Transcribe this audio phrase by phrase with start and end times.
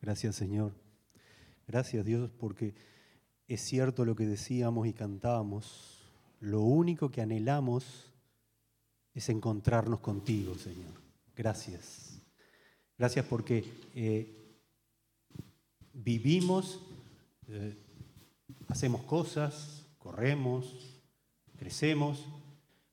[0.00, 0.72] Gracias Señor.
[1.66, 2.74] Gracias Dios porque
[3.46, 6.02] es cierto lo que decíamos y cantábamos.
[6.40, 8.10] Lo único que anhelamos
[9.14, 10.92] es encontrarnos contigo, Señor.
[11.36, 12.20] Gracias.
[12.96, 13.64] Gracias porque
[13.94, 14.56] eh,
[15.92, 16.80] vivimos,
[17.48, 17.76] eh,
[18.68, 21.02] hacemos cosas, corremos,
[21.56, 22.24] crecemos,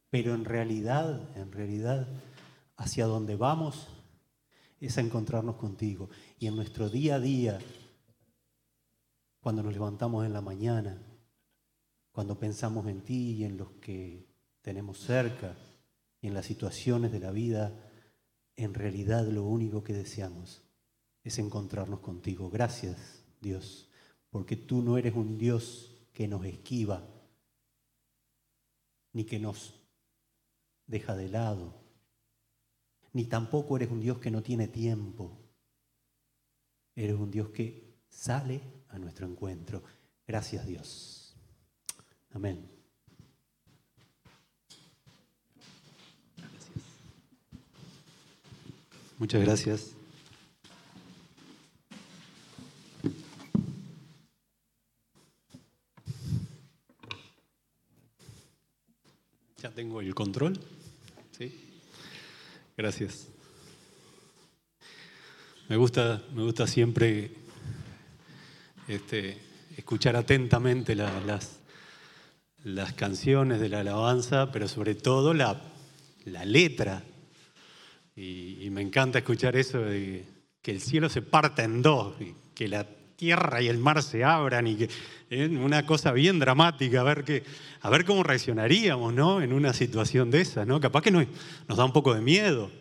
[0.09, 2.07] pero en realidad, en realidad,
[2.77, 3.96] hacia donde vamos
[4.79, 6.09] es a encontrarnos contigo.
[6.39, 7.59] Y en nuestro día a día,
[9.39, 11.01] cuando nos levantamos en la mañana,
[12.11, 14.25] cuando pensamos en ti y en los que
[14.61, 15.55] tenemos cerca
[16.21, 17.73] y en las situaciones de la vida,
[18.55, 20.63] en realidad lo único que deseamos
[21.23, 22.49] es encontrarnos contigo.
[22.49, 23.89] Gracias, Dios,
[24.29, 27.03] porque tú no eres un Dios que nos esquiva,
[29.13, 29.73] ni que nos
[30.87, 31.86] deja de lado,
[33.17, 35.35] ni tampoco eres un Dios que no tiene tiempo.
[36.95, 39.81] Eres un Dios que sale a nuestro encuentro.
[40.27, 41.35] Gracias Dios.
[42.29, 42.69] Amén.
[49.17, 49.95] Muchas gracias.
[59.63, 60.76] Ya tengo el control.
[62.77, 63.27] Gracias.
[65.67, 67.31] Me gusta, me gusta siempre
[68.87, 69.41] este,
[69.75, 71.57] escuchar atentamente las,
[72.95, 75.59] canciones de la alabanza, pero sobre todo la,
[76.45, 77.01] letra.
[78.15, 80.23] Y, me encanta escuchar eso de
[80.61, 82.13] que el cielo se parta en dos,
[82.53, 82.85] que la
[83.17, 84.89] tierra y el mar se abran y que
[85.29, 87.43] es una cosa bien dramática, a ver, que,
[87.81, 89.41] a ver cómo reaccionaríamos ¿no?
[89.41, 90.65] en una situación de esa.
[90.65, 90.79] ¿no?
[90.79, 91.25] Capaz que nos,
[91.67, 92.71] nos da un poco de miedo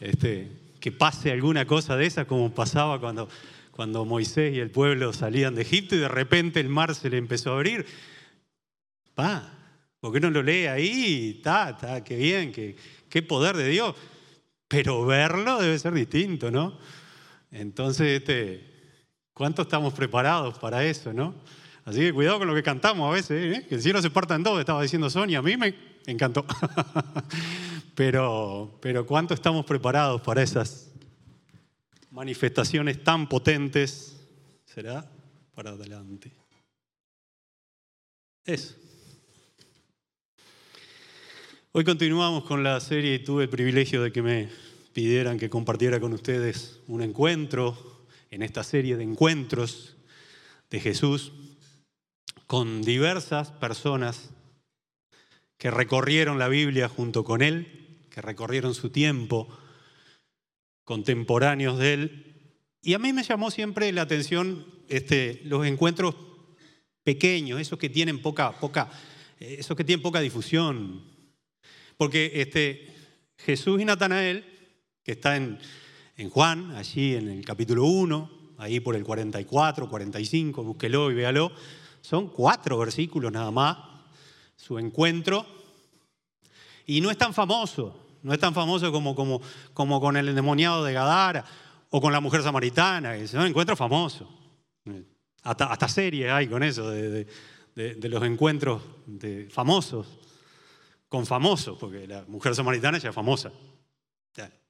[0.00, 3.28] este, que pase alguna cosa de esa, como pasaba cuando,
[3.70, 7.18] cuando Moisés y el pueblo salían de Egipto y de repente el mar se le
[7.18, 7.84] empezó a abrir.
[9.14, 9.52] Pa,
[10.00, 11.34] ¿por qué no lo lee ahí?
[11.36, 12.76] Está, está, qué bien, qué,
[13.10, 13.94] qué poder de Dios.
[14.68, 16.78] Pero verlo debe ser distinto, ¿no?
[17.50, 18.70] Entonces, este,
[19.40, 21.34] ¿Cuánto estamos preparados para eso, no?
[21.86, 23.66] Así que cuidado con lo que cantamos a veces, ¿eh?
[23.66, 25.74] que el cielo se parta en dos, estaba diciendo Sonia, a mí me
[26.04, 26.44] encantó.
[27.94, 30.90] pero, pero ¿cuánto estamos preparados para esas
[32.10, 34.14] manifestaciones tan potentes?
[34.66, 35.10] Será
[35.54, 36.30] para adelante.
[38.44, 38.74] Eso.
[41.72, 44.50] Hoy continuamos con la serie y tuve el privilegio de que me
[44.92, 47.89] pidieran que compartiera con ustedes un encuentro
[48.30, 49.96] en esta serie de encuentros
[50.70, 51.32] de Jesús
[52.46, 54.30] con diversas personas
[55.58, 59.48] que recorrieron la Biblia junto con él, que recorrieron su tiempo,
[60.84, 62.54] contemporáneos de él.
[62.82, 66.14] Y a mí me llamó siempre la atención este, los encuentros
[67.04, 68.90] pequeños, esos que tienen poca, poca,
[69.38, 71.04] esos que tienen poca difusión.
[71.96, 72.88] Porque este,
[73.38, 74.44] Jesús y Natanael,
[75.04, 75.58] que está en,
[76.20, 81.50] en Juan, allí en el capítulo 1, ahí por el 44, 45, búsquelo y véalo.
[82.02, 83.78] Son cuatro versículos nada más,
[84.54, 85.46] su encuentro.
[86.84, 89.40] Y no es tan famoso, no es tan famoso como, como,
[89.72, 91.42] como con el endemoniado de Gadara
[91.88, 94.28] o con la mujer samaritana, es un encuentro famoso.
[95.42, 97.26] Hasta, hasta series hay con eso, de,
[97.74, 100.06] de, los encuentros de famosos,
[101.08, 103.50] con famosos, porque la mujer samaritana ya es famosa,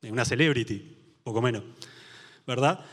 [0.00, 0.99] es una celebrity,
[1.30, 1.62] poco menos,
[2.44, 2.84] ¿verdad?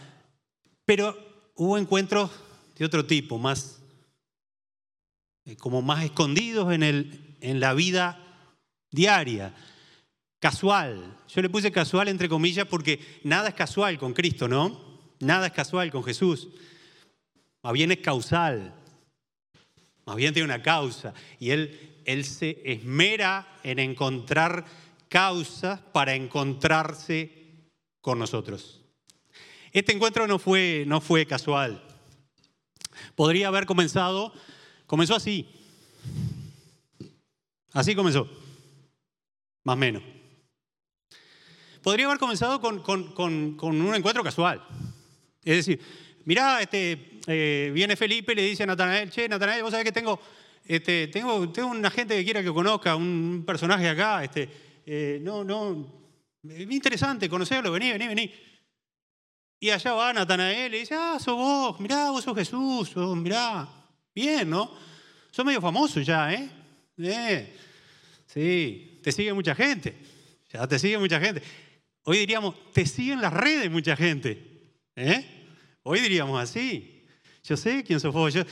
[0.86, 1.18] Pero
[1.56, 2.30] hubo encuentros
[2.78, 3.82] de otro tipo, más
[5.58, 8.20] como más escondidos en, el, en la vida
[8.92, 9.56] diaria,
[10.40, 11.18] casual.
[11.30, 15.00] Yo le puse casual entre comillas porque nada es casual con Cristo, ¿no?
[15.20, 16.50] Nada es casual con Jesús.
[17.64, 18.74] Más bien es causal.
[20.06, 21.14] Más bien tiene una causa.
[21.40, 24.66] Y él, él se esmera en encontrar
[25.10, 27.37] causas para encontrarse
[28.08, 28.80] con nosotros.
[29.74, 31.84] Este encuentro no fue, no fue casual.
[33.16, 34.32] Podría haber comenzado,
[34.86, 35.46] comenzó así.
[37.74, 38.30] Así comenzó,
[39.66, 40.04] más o menos.
[41.84, 44.66] Podría haber comenzado con, con, con, un encuentro casual.
[45.44, 45.82] Es decir,
[46.24, 49.92] mirá, este, eh, viene Felipe y le dice a Natanael, che, Natanael, vos sabés que
[49.92, 50.18] tengo,
[50.64, 54.50] este, tengo, tengo una gente que quiera que conozca, un personaje acá, este,
[54.86, 56.07] eh, no, no,
[56.70, 58.32] interesante conocerlo, vení, vení, vení.
[59.60, 63.68] Y allá va Natanael y dice, ah, sos vos, mirá, vos sos Jesús, sos, mirá,
[64.14, 64.72] bien, ¿no?
[65.32, 66.50] Sos medio famoso ya, ¿eh?
[66.98, 67.56] ¿eh?
[68.26, 69.98] Sí, te sigue mucha gente,
[70.52, 71.42] ya te sigue mucha gente.
[72.04, 75.26] Hoy diríamos, te siguen las redes mucha gente, ¿eh?
[75.84, 77.06] Hoy diríamos así.
[77.48, 78.34] Yo sé quién sos vos.
[78.34, 78.44] Yo,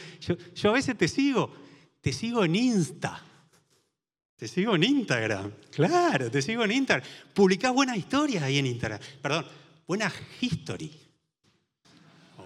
[0.56, 1.54] yo, a veces te sigo.
[2.00, 3.25] Te sigo en Insta.
[4.36, 5.52] Te sigo en Instagram.
[5.72, 7.08] Claro, te sigo en Instagram.
[7.34, 9.00] Publicás buenas historias ahí en Instagram.
[9.22, 9.46] Perdón,
[9.88, 10.92] buenas history.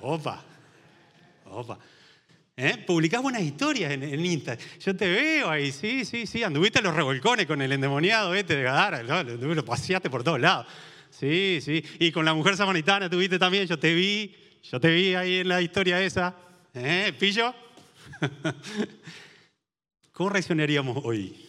[0.01, 0.43] Opa.
[1.45, 1.79] Opa.
[2.55, 2.83] ¿Eh?
[2.85, 4.63] Publicás buenas historias en, en, Instagram.
[4.79, 6.43] Yo te veo ahí, sí, sí, sí.
[6.43, 9.01] Anduviste los revolcones con el endemoniado este de Gadara.
[9.23, 10.67] Lo paseaste por todos lados.
[11.09, 11.83] Sí, sí.
[11.97, 15.47] Y con la mujer samaritana tuviste también, yo te vi, yo te vi ahí en
[15.47, 16.35] la historia esa.
[16.75, 17.55] ¿Eh, pillo?
[20.11, 21.48] ¿Cómo reaccionaríamos hoy?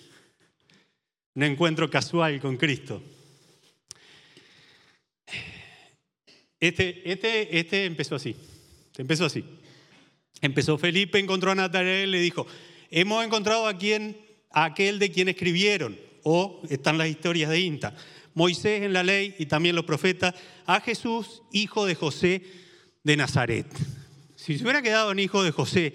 [1.34, 3.02] Un encuentro casual con Cristo.
[6.58, 8.36] Este, este, este empezó así.
[8.98, 9.44] Empezó así.
[10.40, 12.46] Empezó Felipe, encontró a Natanael y le dijo,
[12.90, 14.16] hemos encontrado a, quien,
[14.50, 17.94] a aquel de quien escribieron, o están las historias de Inta.
[18.34, 20.34] Moisés en la ley y también los profetas,
[20.66, 22.42] a Jesús, hijo de José
[23.02, 23.66] de Nazaret.
[24.36, 25.94] Si se hubiera quedado en hijo de José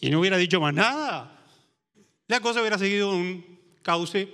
[0.00, 1.46] y no hubiera dicho más nada,
[2.26, 3.57] la cosa hubiera seguido un
[3.88, 4.28] cauce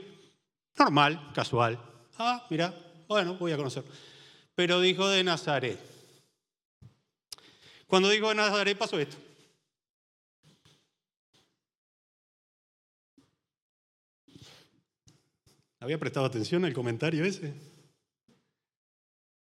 [0.77, 1.79] normal, casual.
[2.19, 2.75] Ah, mira,
[3.07, 3.85] bueno, voy a conocer.
[4.57, 5.79] Pero dijo de Nazaret.
[7.87, 9.17] Cuando dijo de Nazaret pasó esto.
[15.79, 17.55] ¿Había prestado atención al comentario ese?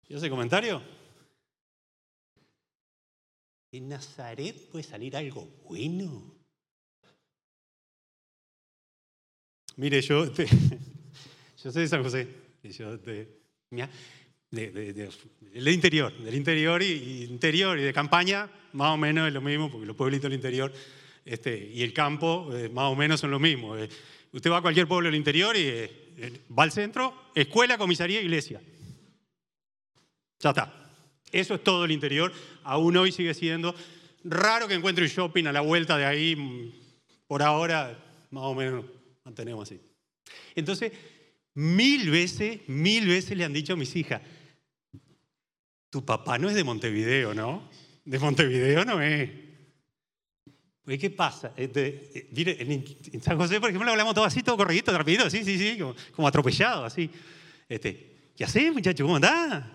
[0.07, 0.81] ¿Y ese comentario?
[3.73, 6.36] ¿En Nazaret puede salir algo bueno?
[9.77, 10.25] Mire, yo,
[11.63, 12.27] yo soy de San José,
[12.63, 13.27] yo de,
[14.49, 19.69] del interior, del interior y, interior y de campaña, más o menos es lo mismo,
[19.69, 20.73] porque los pueblitos del interior
[21.23, 23.77] este, y el campo eh, más o menos son lo mismo.
[23.77, 23.87] Eh,
[24.31, 28.59] usted va a cualquier pueblo del interior y eh, va al centro, escuela, comisaría, iglesia.
[30.39, 30.73] Ya está.
[31.31, 32.33] Eso es todo el interior.
[32.63, 33.75] Aún hoy sigue siendo
[34.23, 36.73] raro que encuentre un shopping a la vuelta de ahí.
[37.27, 37.99] Por ahora,
[38.31, 38.85] más o menos,
[39.27, 39.81] mantenemos así.
[40.55, 40.93] Entonces,
[41.53, 44.21] mil veces, mil veces le han dicho a mis hijas,
[45.89, 47.69] tu papá no es de Montevideo, ¿no?
[48.05, 49.29] De Montevideo no es.
[50.85, 51.51] ¿Qué pasa?
[51.57, 55.57] Este, mire, en, San José, por ejemplo, hablamos todo así, todo corridito, rapidito, sí, sí,
[55.57, 55.77] sí,
[56.15, 57.09] como, atropellado, así.
[57.67, 59.03] Este, ¿Qué haces, muchacho?
[59.03, 59.65] ¿Cómo andás?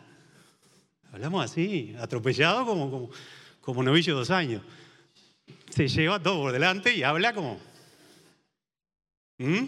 [1.13, 3.11] Hablamos así, atropellado como, como,
[3.61, 4.63] como novillo de dos años.
[5.69, 7.72] Se lleva todo por delante y habla como...
[9.39, 9.65] ¿Mm?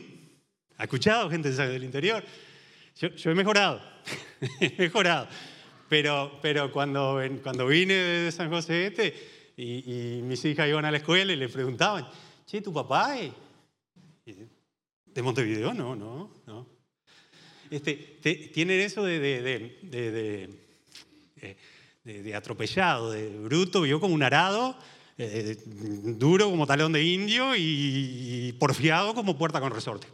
[0.76, 2.24] ¿Ha escuchado gente del interior?
[2.96, 3.80] Yo, he mejorado,
[4.60, 5.28] he mejorado.
[5.88, 9.14] Pero, pero cuando, cuando vine de San José este,
[9.56, 12.06] y, mis hijas iban a la escuela y le preguntaban,
[12.46, 13.32] che, ¿tu papá es
[15.06, 15.74] de Montevideo?
[15.74, 16.66] No, no, no.
[17.70, 17.94] Este,
[18.52, 20.48] tienen eso de, de,
[22.04, 24.76] de, atropellado, de bruto, vio como un arado,
[25.16, 30.08] eh, duro como talón de indio y, porfiado como puerta con resorte.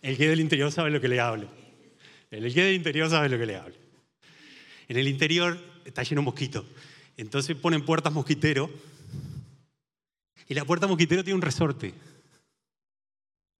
[0.00, 1.46] El que del interior sabe lo que le hable.
[2.30, 3.76] El que del interior sabe lo que le hable.
[4.88, 6.64] En el interior está lleno de mosquitos.
[7.16, 8.70] Entonces ponen puertas mosquitero
[10.48, 11.94] y la puerta mosquitero tiene un resorte.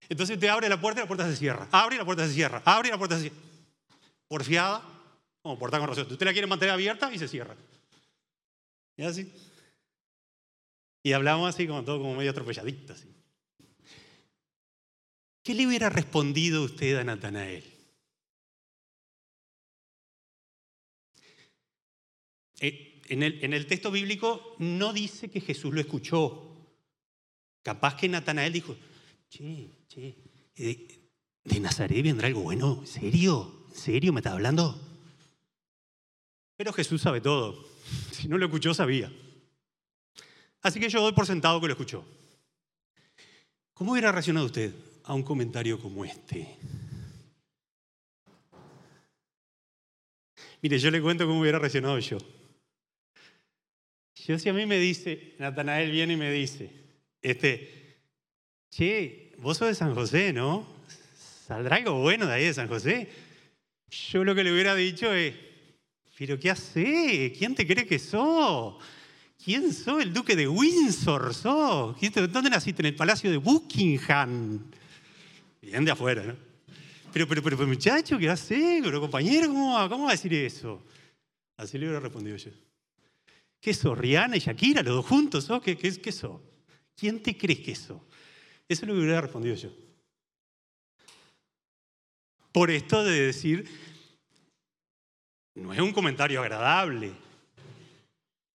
[0.08, 1.68] Entonces te abre la puerta y la puerta se cierra.
[1.70, 2.60] Abre y la puerta se cierra.
[2.64, 3.36] Abre y la puerta se cierra.
[4.26, 4.82] Porfiada,
[5.42, 6.12] como puerta con resorte.
[6.12, 7.54] Usted la quiere mantener abierta y se cierra.
[8.96, 9.30] ¿Y así?
[11.02, 12.94] Y hablamos así como todo como medio atropelladito.
[15.42, 17.64] ¿Qué le hubiera respondido usted a Natanael?
[22.60, 26.48] Eh, en el, texto bíblico no dice que Jesús lo escuchó.
[27.62, 28.76] Capaz que Natanael dijo,
[29.28, 30.16] che, che,
[30.54, 32.86] ¿de, Nazaret vendrá algo bueno?
[32.86, 33.66] ¿Serio?
[33.74, 34.80] ¿Serio me está hablando?
[36.56, 37.68] Pero Jesús sabe todo.
[38.12, 39.12] Si no lo escuchó, sabía.
[40.62, 42.04] Así que yo doy por sentado que lo escuchó.
[43.74, 44.72] ¿Cómo hubiera reaccionado usted
[45.04, 46.56] a un comentario como este?
[50.60, 52.18] Mire, yo le cuento cómo hubiera reaccionado yo.
[54.14, 56.70] Yo si a mí me dice, Natanael viene y me dice,
[57.20, 57.96] este,
[58.70, 60.64] che, vos sos de San José, ¿no?
[61.46, 63.08] ¿Saldrá algo bueno de ahí de San José?
[63.90, 65.34] Yo lo que le hubiera dicho es,
[66.16, 67.34] pero ¿qué hace?
[67.36, 68.76] ¿Quién te cree que sos?
[69.44, 70.02] ¿Quién sos?
[70.02, 71.96] El duque de Windsor sos.
[72.30, 72.82] ¿Dónde naciste?
[72.82, 74.60] En el palacio de Buckingham.
[75.60, 76.36] Bien de afuera, ¿no?
[77.12, 78.80] Pero, pero, pero, muchacho, ¿qué hace?
[78.82, 80.82] Pero compañero, ¿cómo, ¿cómo va a decir eso?
[81.56, 82.50] Así le hubiera respondido yo.
[83.60, 83.98] ¿Qué sos?
[83.98, 85.50] ¿Rihanna y Shakira, los dos juntos?
[85.50, 85.60] ¿oh?
[85.60, 86.40] ¿Qué, qué, qué sos?
[86.96, 88.00] ¿Quién te crees que sos?
[88.68, 89.70] Eso que hubiera respondido yo.
[92.52, 93.68] Por esto de decir,
[95.54, 97.12] no es un comentario agradable,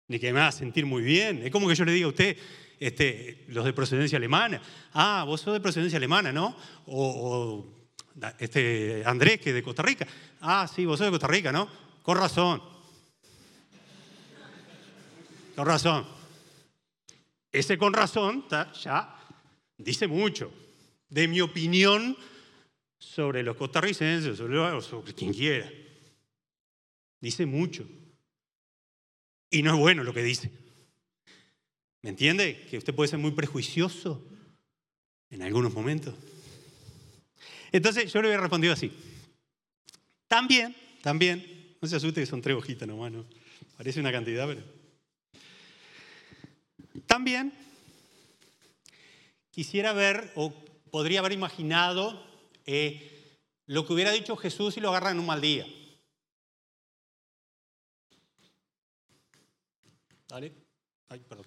[0.09, 1.43] ni que me haga sentir muy bien.
[1.43, 2.37] Es como que yo le diga a usted,
[2.79, 4.61] este, los de procedencia alemana,
[4.93, 6.57] ah, vos sos de procedencia alemana, ¿no?
[6.87, 7.67] O,
[8.39, 10.07] este, Andrés, que es de Costa Rica,
[10.41, 11.69] ah, sí, vos sos de Costa Rica, ¿no?
[12.03, 12.63] Con razón.
[15.55, 16.07] Con razón.
[17.51, 18.45] Ese con razón
[18.83, 19.17] ya
[19.79, 20.53] dice mucho
[21.09, 22.17] de mi opinión
[22.99, 25.71] sobre los costarricenses, sobre, sobre quien quiera.
[27.21, 27.87] Dice mucho.
[29.57, 30.51] Y no es bueno lo que dice.
[32.03, 32.67] ¿Me entiende?
[32.69, 34.23] Que usted puede ser muy prejuicioso
[35.31, 36.15] en algunos momentos.
[37.73, 38.93] Entonces yo le había respondido así.
[40.29, 43.25] También, también, no se asuste que son tres hojitas nomás, ¿no?
[43.79, 44.63] Parece una cantidad, pero...
[47.07, 47.51] También
[49.51, 50.53] quisiera ver, o
[50.91, 52.23] podría haber imaginado,
[52.67, 55.67] eh, lo que hubiera dicho Jesús si lo agarran en un mal día.
[60.28, 60.52] ¿Vale?
[61.09, 61.47] Ay, perdón.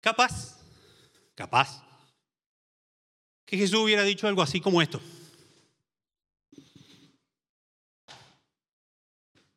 [0.00, 0.58] Capaz,
[1.34, 1.82] capaz,
[3.44, 5.00] que Jesús hubiera dicho algo así como esto.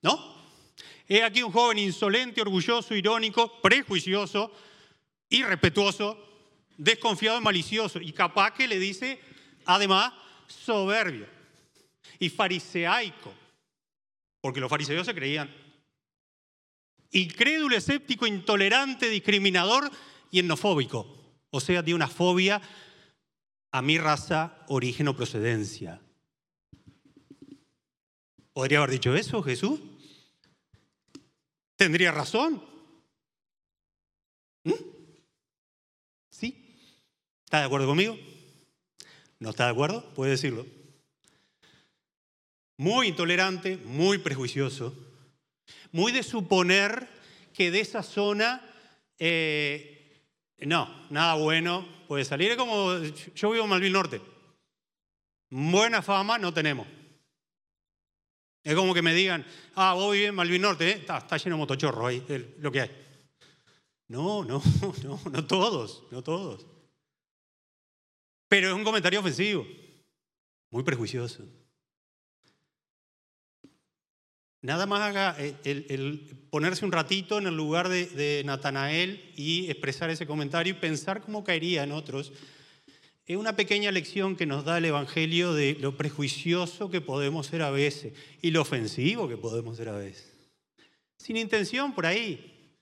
[0.02, 0.36] ¿No?
[1.08, 4.52] He aquí un joven insolente, orgulloso, irónico, prejuicioso,
[5.30, 6.18] irrespetuoso,
[6.78, 8.00] desconfiado y malicioso.
[8.02, 9.20] Y capaz que le dice,
[9.66, 10.14] además,
[10.48, 11.28] soberbio
[12.20, 13.45] y fariseaico
[14.46, 15.50] porque los fariseos se creían.
[17.10, 19.90] Incrédulo, escéptico, intolerante, discriminador
[20.30, 21.42] y etnofóbico.
[21.50, 22.62] O sea, de una fobia
[23.72, 26.00] a mi raza, origen o procedencia.
[28.54, 29.80] ¿Podría haber dicho eso Jesús?
[31.76, 32.64] ¿Tendría razón?
[34.64, 34.74] ¿Mm?
[36.30, 36.78] ¿Sí?
[37.46, 38.16] ¿Está de acuerdo conmigo?
[39.40, 40.08] ¿No está de acuerdo?
[40.14, 40.85] Puede decirlo
[42.78, 44.94] muy intolerante, muy prejuicioso,
[45.92, 47.08] muy de suponer
[47.54, 48.62] que de esa zona,
[49.18, 50.22] eh,
[50.60, 52.52] no, nada bueno puede salir.
[52.52, 54.22] Es como, yo vivo en Malvin Norte,
[55.50, 56.88] buena fama no tenemos.
[58.64, 61.06] Es como que me digan, ah, vos vivís en Malvin Norte, ¿eh?
[61.08, 62.26] está, lleno de motochorro ahí,
[62.60, 62.92] lo que hay.
[64.08, 64.62] No, no,
[65.04, 66.66] no, no todos, no todos.
[68.50, 69.66] Pero es un comentario ofensivo,
[70.72, 71.44] muy prejuicioso.
[74.66, 80.10] Nada más haga eh, el, ponerse un ratito en el lugar de, Natanael y expresar
[80.10, 82.34] ese comentario y pensar cómo caería en otros.
[83.28, 87.62] Es una pequeña lección que nos da el Evangelio de lo prejuicioso que podemos ser
[87.62, 90.34] a veces y lo ofensivo que podemos ser a veces.
[91.18, 92.74] Sin intención por ahí.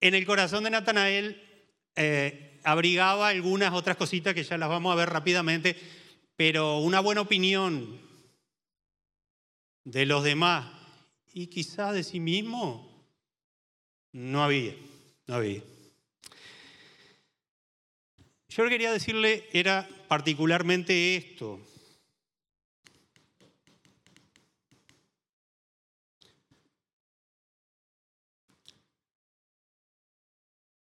[0.00, 1.40] En el corazón de Natanael
[1.94, 5.76] eh, abrigaba algunas otras cositas que ya las vamos a ver rápidamente,
[6.36, 8.03] pero una buena opinión
[9.84, 10.66] de los demás
[11.32, 12.90] y quizás de sí mismo,
[14.12, 14.74] no había,
[15.26, 15.62] no había.
[18.48, 21.60] Yo lo que quería decirle era particularmente esto.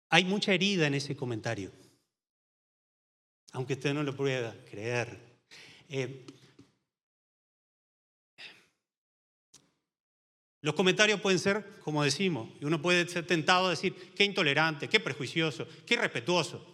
[0.09, 1.71] Hay mucha herida en ese comentario,
[3.51, 5.19] aunque usted no lo pueda creer.
[5.87, 6.25] Eh,
[10.61, 14.89] Los comentarios pueden ser, como decimos, y uno puede ser tentado a decir, qué intolerante,
[14.89, 16.65] qué prejuicioso, qué irrespetuoso.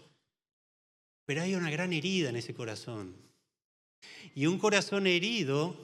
[1.25, 3.15] Pero hay una gran herida en ese corazón.
[4.33, 5.75] Y un corazón herido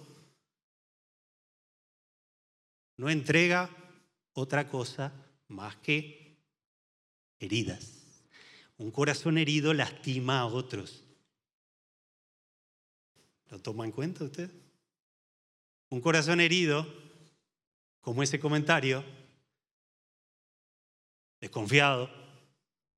[2.97, 3.69] no entrega
[4.33, 5.13] otra cosa
[5.47, 6.37] más que
[7.39, 8.01] heridas.
[8.77, 11.03] Un corazón herido lastima a otros.
[13.49, 14.49] ¿Lo toma en cuenta usted?
[15.89, 16.87] Un corazón herido
[18.01, 19.03] como ese comentario,
[21.39, 22.09] desconfiado,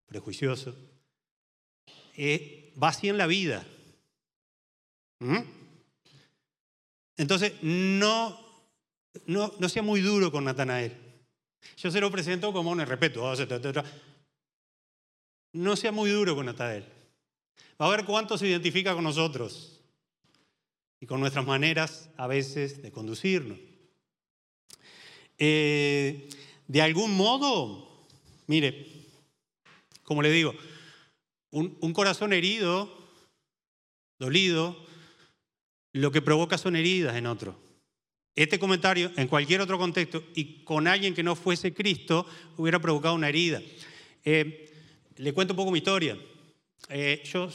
[0.05, 0.75] prejuicioso,
[2.15, 3.65] eh, va así en la vida.
[5.19, 5.39] ¿Mm?
[7.17, 8.39] Entonces, no,
[9.25, 10.97] no, no, sea muy duro con Natanael.
[11.77, 13.33] Yo se lo presento como un respeto.
[15.53, 16.85] No sea muy duro con Natanael.
[17.79, 19.81] Va a ver cuánto se identifica con nosotros
[20.99, 23.72] y con nuestras maneras a veces de conducirnos.
[25.37, 26.29] Eh,
[26.67, 28.05] de algún modo,
[28.47, 28.87] mire,
[30.03, 30.55] como le digo,
[31.51, 32.91] un, corazón herido,
[34.19, 34.75] dolido,
[35.93, 37.59] lo que provoca son heridas en otro.
[38.35, 42.25] Este comentario, en cualquier otro contexto, y con alguien que no fuese Cristo,
[42.57, 43.61] hubiera provocado una herida.
[44.25, 44.71] Eh,
[45.17, 46.17] le cuento un poco mi historia.
[46.89, 47.49] Eh, yo,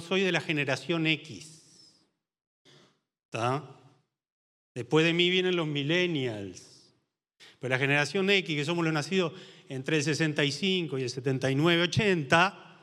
[0.00, 1.62] soy de la generación X.
[4.74, 6.73] Después de mí vienen los millennials.
[7.60, 9.32] Pero la generación X, que somos los nacidos
[9.68, 12.80] entre el 65 y el 79, 80,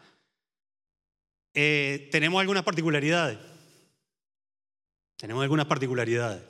[1.54, 3.38] eh, tenemos algunas particularidades.
[5.18, 6.42] Tenemos algunas particularidades.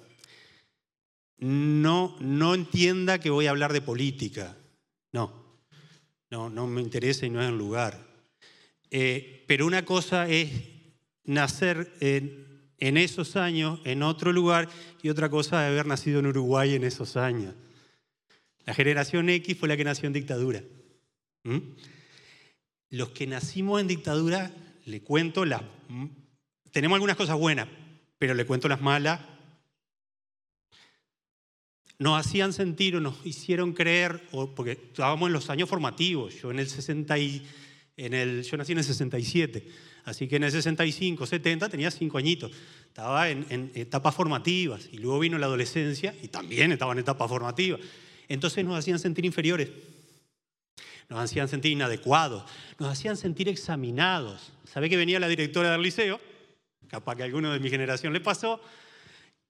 [1.38, 4.56] No, no entienda que voy a hablar de política.
[5.12, 5.60] No,
[6.30, 8.12] no, no me interesa y no es el lugar.
[8.92, 10.52] Eh, pero una cosa es
[11.24, 14.70] nacer en, esos años en otro lugar
[15.02, 17.54] y otra cosa es haber nacido en Uruguay en esos años.
[18.66, 20.64] La generación X fue la que nació en dictadura.
[21.44, 21.58] ¿Mm?
[22.90, 24.52] Los que nacimos en dictadura,
[24.86, 25.62] le cuento las...
[26.72, 27.68] Tenemos algunas cosas buenas,
[28.18, 29.22] pero le cuento las malas.
[32.00, 34.24] Nos hacían sentir o nos hicieron creer,
[34.56, 37.16] porque estábamos en los años formativos, yo en el 60
[37.98, 39.68] en el, yo nací en el 67,
[40.06, 42.52] así que en el 65, 70 tenía cinco añitos,
[42.88, 47.30] estaba en, en etapas formativas y luego vino la adolescencia y también estaba en etapas
[47.30, 47.82] formativas.
[48.32, 49.70] Entonces nos hacían sentir inferiores,
[51.10, 54.54] nos hacían sentir inadecuados, nos hacían sentir examinados.
[54.64, 56.18] ¿Sabe que venía la directora del liceo?
[56.88, 58.62] Capaz que a alguno de mi generación le pasó.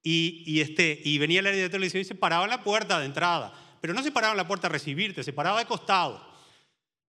[0.01, 3.05] Y, este, y venía la directora del liceo y se paraba en la puerta de
[3.05, 3.53] entrada.
[3.81, 6.19] Pero no se paraba en la puerta a recibirte, se paraba de costado.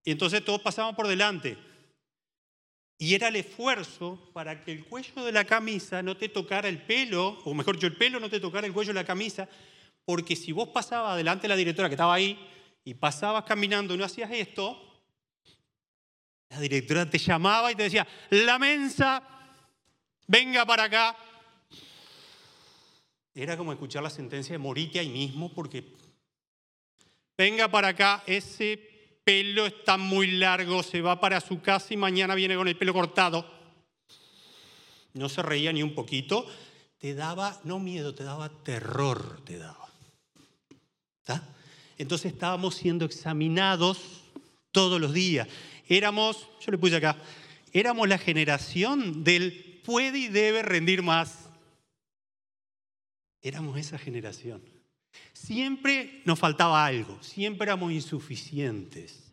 [0.05, 1.57] Y entonces todos pasaban por delante.
[2.99, 6.83] Y era el esfuerzo para que el cuello de la camisa no te tocara el
[6.83, 9.49] pelo, o mejor dicho, el pelo no te tocara el cuello de la camisa,
[10.05, 12.39] porque si vos pasabas delante de la directora que estaba ahí
[12.85, 14.93] y pasabas caminando y no hacías esto,
[16.51, 19.23] la directora te llamaba y te decía, la mensa,
[20.27, 21.17] venga para acá.
[23.35, 25.95] Era como escuchar la sentencia de morite ahí mismo porque,
[27.39, 28.77] venga para acá, ese
[29.25, 32.93] pelo está muy largo, se va para su casa y mañana viene con el pelo
[32.93, 33.51] cortado.
[35.15, 36.47] No se reía ni un poquito,
[36.99, 39.82] te daba, no miedo, te daba terror, te daba.
[41.99, 44.25] Entonces estábamos siendo examinados
[44.71, 45.49] todos los días.
[45.89, 47.17] Éramos, yo le puse acá,
[47.73, 51.49] éramos la generación del puede y debe rendir más.
[53.41, 54.63] Éramos esa generación.
[55.33, 59.33] Siempre nos faltaba algo, siempre éramos insuficientes.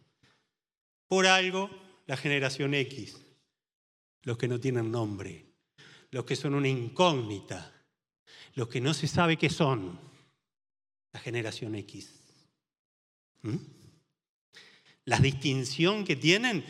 [1.07, 1.69] Por algo,
[2.05, 3.17] la generación X,
[4.23, 5.45] los que no tienen nombre,
[6.11, 7.71] los que son una incógnita,
[8.55, 9.99] los que no se sabe qué son
[11.13, 12.13] la generación X.
[13.41, 13.57] ¿Mm?
[15.05, 16.63] La distinción que tienen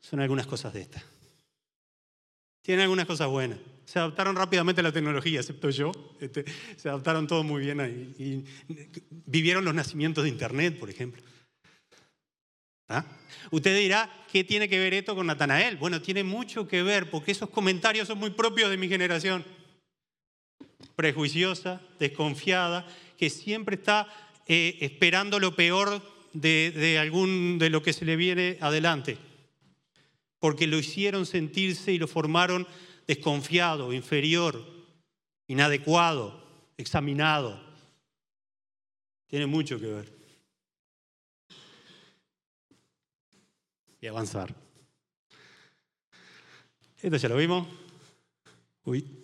[0.00, 1.04] son algunas cosas de estas.
[2.62, 3.58] Tienen algunas cosas buenas.
[3.84, 5.90] Se adaptaron rápidamente a la tecnología, excepto yo.
[6.20, 6.44] Este,
[6.76, 8.44] se adaptaron todos muy bien y,
[9.26, 11.22] vivieron los nacimientos de Internet, por ejemplo.
[12.88, 13.04] ¿Ah?
[13.50, 15.76] Usted dirá, ¿qué tiene que ver esto con Natanael?
[15.76, 19.44] Bueno, tiene mucho que ver porque esos comentarios son muy propios de mi generación.
[20.96, 22.86] Prejuiciosa, desconfiada
[23.20, 24.08] que siempre está
[24.46, 26.02] eh, esperando lo peor
[26.32, 29.18] de, algún de lo que se le viene adelante,
[30.38, 32.66] porque lo hicieron sentirse y lo formaron
[33.06, 34.64] desconfiado, inferior,
[35.48, 37.62] inadecuado, examinado.
[39.26, 40.12] Tiene mucho que ver.
[44.00, 44.54] Y avanzar.
[47.02, 47.68] Esto ya lo vimos.
[48.84, 49.19] Uy.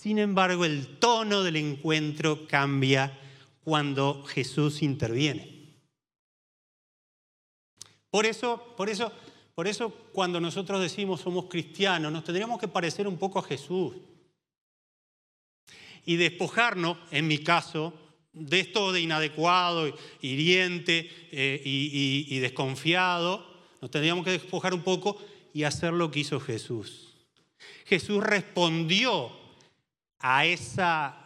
[0.00, 3.18] Sin embargo, el tono del encuentro cambia
[3.62, 5.76] cuando Jesús interviene.
[8.08, 9.12] Por eso, por eso,
[9.54, 13.94] por eso cuando nosotros decimos somos cristianos, nos tendríamos que parecer un poco a Jesús.
[16.06, 17.92] Y despojarnos, en mi caso,
[18.32, 23.46] de esto de inadecuado, hiriente eh, y, y desconfiado,
[23.82, 25.18] nos tendríamos que despojar un poco
[25.52, 27.08] y hacer lo que hizo Jesús.
[27.84, 29.38] Jesús respondió
[30.20, 31.20] a, esa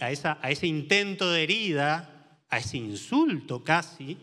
[0.00, 4.16] a, esa, a ese intento de herida, a ese insulto casi,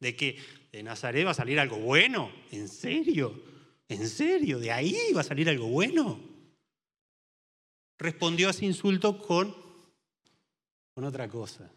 [0.00, 0.38] de que
[0.72, 2.30] de Nazaret va a salir algo bueno.
[2.50, 3.42] ¿En serio?
[3.88, 4.58] ¿En serio?
[4.58, 6.20] ¿De ahí va a salir algo bueno?
[7.98, 9.54] Respondió a ese insulto con,
[10.94, 11.70] con otra cosa.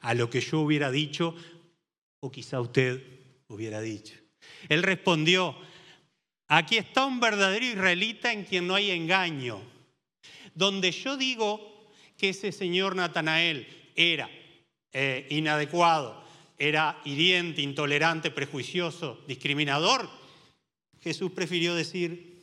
[0.00, 1.34] A lo que yo hubiera dicho
[2.20, 3.02] o quizá usted
[3.48, 4.14] hubiera dicho.
[4.68, 5.56] Él respondió,
[6.48, 9.73] aquí está un verdadero israelita en quien no hay engaño
[10.54, 14.30] donde yo digo que ese señor Natanael era
[14.92, 16.24] eh, inadecuado,
[16.58, 20.08] era hiriente, intolerante, prejuicioso, discriminador,
[21.02, 22.34] Jesús prefirió decir,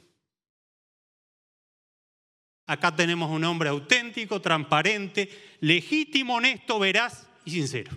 [2.68, 7.92] acá tenemos un hombre auténtico, transparente, legítimo, honesto, veraz y sincero.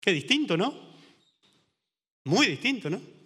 [0.00, 0.72] Qué distinto, ¿no?
[2.24, 3.19] Muy distinto, ¿no?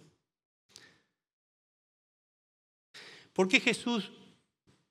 [3.35, 4.13] ¿Por qué Jesús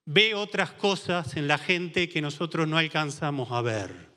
[0.05, 4.11] ve otras cosas en la gente que nosotros no alcanzamos a ver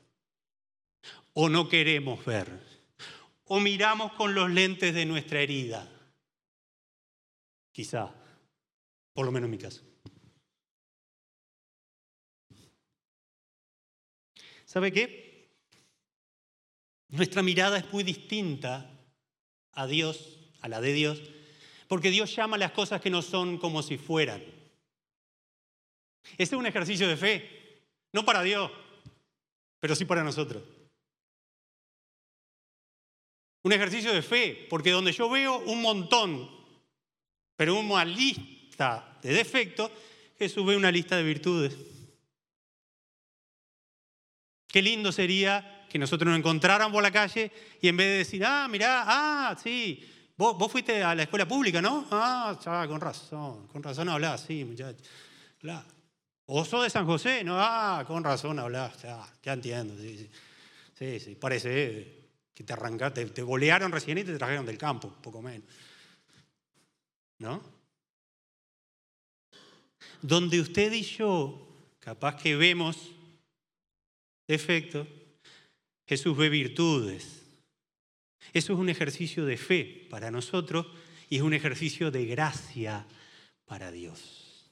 [1.32, 2.60] o no queremos ver?
[3.44, 5.90] ¿O miramos con los lentes de nuestra herida?
[7.72, 8.14] Quizá,
[9.14, 9.82] por lo menos en mi caso.
[14.66, 15.56] ¿Sabe qué?
[17.08, 18.90] Nuestra mirada es muy distinta
[19.72, 21.22] a Dios, a la de Dios,
[21.88, 24.44] porque Dios llama las cosas que no son como si fueran.
[26.32, 28.70] Este es un ejercicio de fe, no para Dios,
[29.80, 30.62] pero sí para nosotros.
[33.62, 36.48] Un ejercicio de fe, porque donde yo veo un montón,
[37.56, 39.90] pero una lista de defectos,
[40.38, 41.76] Jesús ve una lista de virtudes.
[44.68, 48.44] Qué lindo sería que nosotros nos encontráramos por la calle y en vez de decir,
[48.44, 50.06] ah, mirá, ah, sí,
[50.38, 52.06] vos, fuiste a la escuela pública, ¿no?
[52.10, 55.02] Ah, chaval, con razón, con razón hablás, sí, muchacho.
[56.46, 59.94] O sos de San José, no, ah, con razón hablás, ya, ya entiendo,
[60.94, 65.42] sí, sí, parece que te arrancaste, te, te recién y te trajeron del campo, poco
[65.42, 65.68] menos.
[67.38, 67.62] ¿No?
[70.22, 71.68] Donde usted y yo,
[72.00, 73.10] capaz que vemos
[74.46, 75.06] defectos,
[76.06, 77.37] Jesús ve virtudes.
[78.52, 80.86] Eso es un ejercicio de fe para nosotros
[81.28, 83.06] y es un ejercicio de gracia
[83.66, 84.70] para Dios.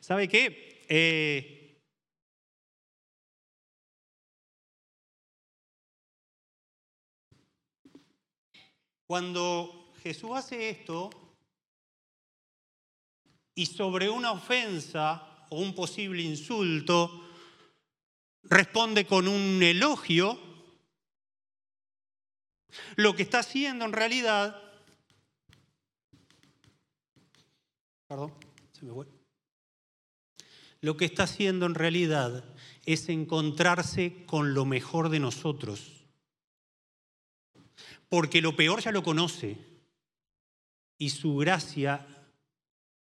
[0.00, 0.84] ¿Sabe qué?
[0.88, 1.80] Eh,
[9.06, 11.10] cuando Jesús hace esto
[13.54, 17.24] y sobre una ofensa o un posible insulto,
[18.42, 20.53] responde con un elogio,
[22.96, 24.60] lo que está haciendo en realidad,
[28.06, 28.32] perdón,
[28.72, 29.06] se me fue.
[30.80, 32.44] Lo que está haciendo en realidad
[32.84, 36.04] es encontrarse con lo mejor de nosotros.
[38.08, 39.56] Porque lo peor ya lo conoce
[40.98, 42.06] y su gracia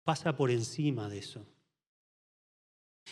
[0.04, 1.46] pasa por encima de eso.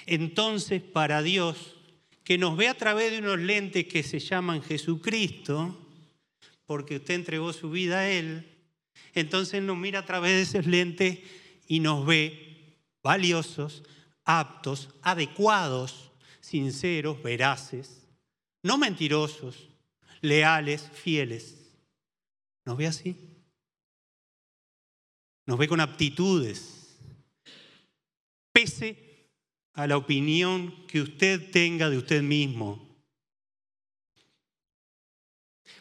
[0.06, 1.76] Entonces, para Dios,
[2.24, 5.87] que nos ve a través de unos lentes que se llaman Jesucristo,
[6.68, 8.46] porque usted entregó su vida a Él,
[9.14, 11.20] entonces nos mira a través de esos lentes
[11.66, 13.84] y nos ve valiosos,
[14.24, 18.06] aptos, adecuados, sinceros, veraces,
[18.62, 19.70] no mentirosos,
[20.22, 21.56] leales, fieles.
[22.66, 23.16] ¿Nos ve así?
[25.46, 27.00] Nos ve con aptitudes,
[28.52, 29.32] pese
[29.74, 32.87] a la opinión que usted tenga de usted mismo.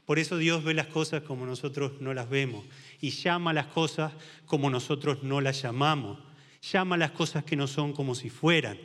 [0.07, 2.65] Por eso Dios ve las cosas como nosotros no las vemos
[3.01, 4.13] y llama las cosas
[4.47, 6.21] como nosotros no las llamamos.
[6.63, 8.79] Llama las cosas que no son como si fueran.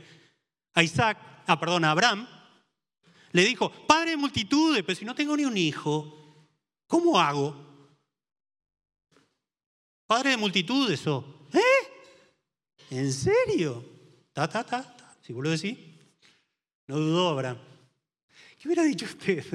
[0.74, 2.28] A Isaac, ah, perdón, a Abraham,
[3.34, 6.50] le dijo, padre de multitudes, pero si no tengo ni un hijo,
[6.88, 7.56] ¿cómo hago?
[10.08, 11.48] Padre de multitudes, ¿o?
[11.54, 12.98] ¿Eh?
[12.98, 13.86] ¿En serio?
[14.34, 15.78] Ta, ta, ta, si vos lo decís,
[16.88, 17.60] no dudó Abraham.
[18.58, 19.46] ¿Qué hubiera dicho usted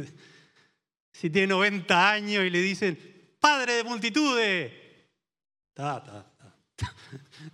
[1.19, 2.99] si tiene 90 años y le dicen,
[3.41, 4.73] padre de multitudes?
[5.69, 6.27] Está, está,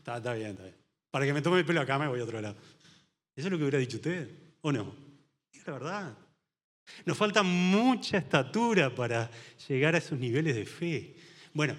[0.03, 0.17] está.
[0.17, 0.77] Está, bien, está bien.
[1.11, 2.57] Para que me tome el pelo acá me voy a otro lado.
[3.37, 4.29] ¿Eso es lo que hubiera dicho usted?
[4.63, 4.95] ¿O no?
[5.53, 6.19] Es la verdad.
[7.05, 9.31] Nos falta mucha estatura para
[9.69, 11.17] llegar a esos niveles de fe.
[11.53, 11.77] Bueno,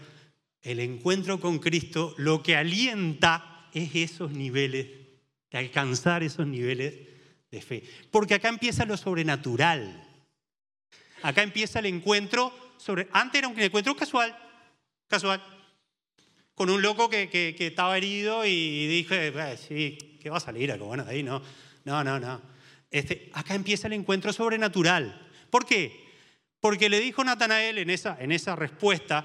[0.61, 4.87] el encuentro con Cristo lo que alienta es esos niveles
[5.51, 6.95] de alcanzar esos niveles
[7.51, 7.83] de fe.
[8.09, 10.12] Porque acá empieza lo sobrenatural.
[11.23, 13.07] Acá empieza el encuentro sobre...
[13.13, 14.37] Antes era un encuentro casual,
[15.07, 15.41] casual,
[16.53, 21.05] con un loco que, estaba herido y dije, sí, ¿qué va a salir algo bueno
[21.05, 21.23] de ahí?
[21.23, 21.41] No,
[21.85, 22.41] no, no, no.
[22.91, 25.29] Este, acá empieza el encuentro sobrenatural.
[25.49, 26.03] ¿Por qué?
[26.59, 29.23] Porque le dijo Natanael en esa, en esa respuesta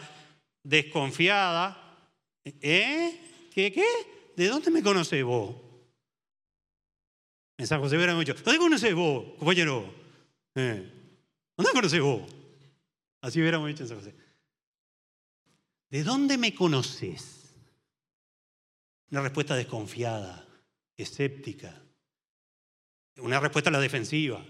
[0.63, 1.99] desconfiada,
[2.45, 3.21] ¿eh?
[3.53, 3.85] ¿Qué, qué?
[4.37, 5.57] ¿De dónde me conoces vos?
[7.57, 9.93] En San José hubiera dicho, ¿dónde conoces vos, compañero?
[10.55, 10.98] Eh,
[11.59, 12.23] ¿Dónde conoces vos?
[13.21, 14.15] Así hubiéramos dicho en San José.
[15.91, 17.53] ¿De dónde me conoces?
[19.11, 20.47] Una respuesta desconfiada,
[20.97, 21.83] escéptica.
[23.17, 24.43] Una respuesta a la defensiva.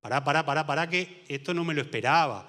[0.00, 2.48] Pará, pará, pará, pará, que esto no me lo esperaba.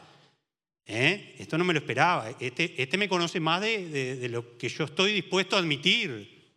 [0.86, 1.36] ¿Eh?
[1.39, 2.30] Esto no me lo esperaba.
[2.41, 6.54] Este, este me conoce más de lo que yo estoy dispuesto a admitir.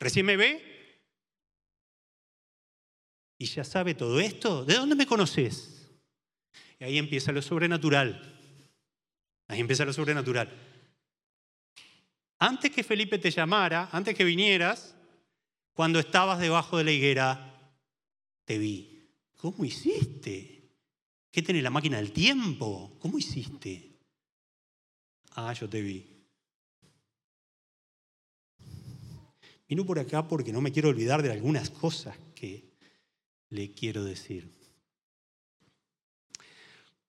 [0.00, 0.74] Recién me ve
[3.38, 5.73] y ya sabe todo esto, ¿de dónde me conoces?
[6.78, 8.34] Y ahí empieza lo sobrenatural.
[9.48, 10.48] Ahí empieza lo sobrenatural.
[12.38, 14.94] antes que Felipe te llamara, antes que vinieras,
[15.72, 17.54] cuando estabas debajo de la higuera,
[18.44, 19.08] te vi.
[19.36, 20.70] ¿Cómo hiciste?
[21.30, 22.96] ¿Qué tenés la máquina del tiempo?
[23.00, 23.98] ¿Cómo hiciste?
[25.32, 26.06] Ah, yo te vi.
[29.68, 32.72] Vino por acá porque no me quiero olvidar de algunas cosas que
[33.48, 34.63] le quiero decir.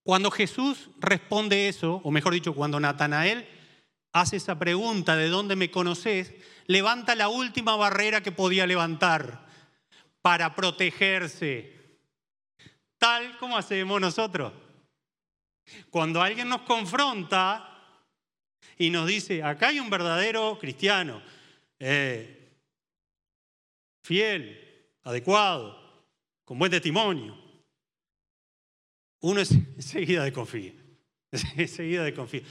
[0.05, 3.49] Cuando Jesús responde eso, o mejor dicho, cuando Natanael
[4.13, 6.31] hace esa pregunta de dónde me conoces,
[6.67, 9.47] levanta la última barrera que podía levantar
[10.21, 11.73] para protegerse,
[12.99, 14.53] tal como hacemos nosotros.
[15.89, 17.67] Cuando alguien nos confronta
[18.77, 21.19] y nos dice, acá hay un verdadero cristiano,
[21.79, 22.59] eh,
[24.03, 26.05] fiel, adecuado,
[26.43, 27.44] con buen testimonio,
[29.25, 30.71] uno es, enseguida desconfía,
[31.57, 32.41] enseguida desconfía.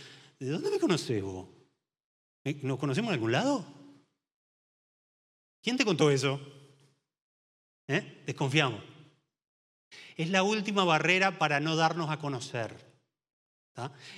[0.40, 1.46] ¿De dónde me conoces vos?
[2.62, 3.64] ¿Nos conocemos en algún lado?
[5.62, 6.40] ¿Quién te contó eso?
[7.86, 8.22] ¿Eh?
[8.26, 8.82] Desconfiamos.
[10.16, 12.74] Es la última barrera para no darnos a conocer.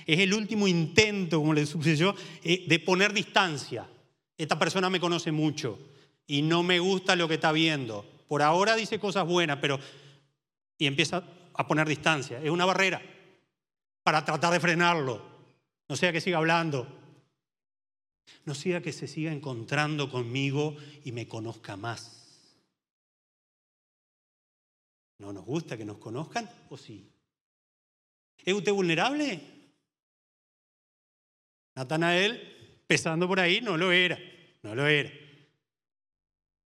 [0.07, 3.87] Es el último intento, como le sucedió, eh, de poner distancia.
[4.35, 5.77] Esta persona me conoce mucho
[6.25, 8.03] y no me gusta lo que está viendo.
[8.27, 9.79] Por ahora dice cosas buenas, pero...
[10.79, 11.23] Y empieza
[11.57, 12.39] a poner distancia.
[12.41, 13.01] Es una barrera
[14.03, 15.21] para tratar de frenarlo.
[15.89, 16.87] No sea que siga hablando,
[18.45, 22.13] no sea que se siga encontrando conmigo y me conozca más.
[25.19, 27.09] ¿No nos gusta que nos conozcan o sí?
[28.37, 29.41] ¿Es usted vulnerable?
[31.75, 34.19] Natanael, pesando por ahí, no lo era,
[34.61, 35.11] no lo era.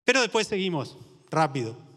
[0.04, 0.98] Pero después seguimos,
[1.30, 1.91] rápido.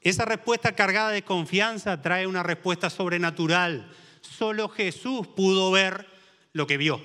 [0.00, 3.90] Esa respuesta cargada de confianza trae una respuesta sobrenatural.
[4.20, 6.06] Solo Jesús pudo ver
[6.52, 7.00] lo que vio.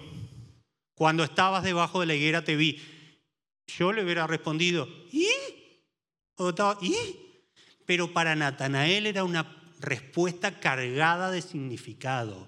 [0.95, 2.81] Cuando estabas debajo de la higuera te vi.
[3.67, 5.27] Yo le hubiera respondido, ¿y?
[6.81, 6.95] ¿y?
[7.85, 12.47] Pero para Natanael era una respuesta cargada de significado.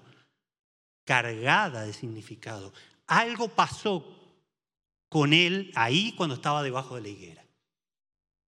[1.04, 2.72] Cargada de significado.
[3.06, 4.24] Algo pasó
[5.08, 7.43] con él ahí cuando estaba debajo de la higuera.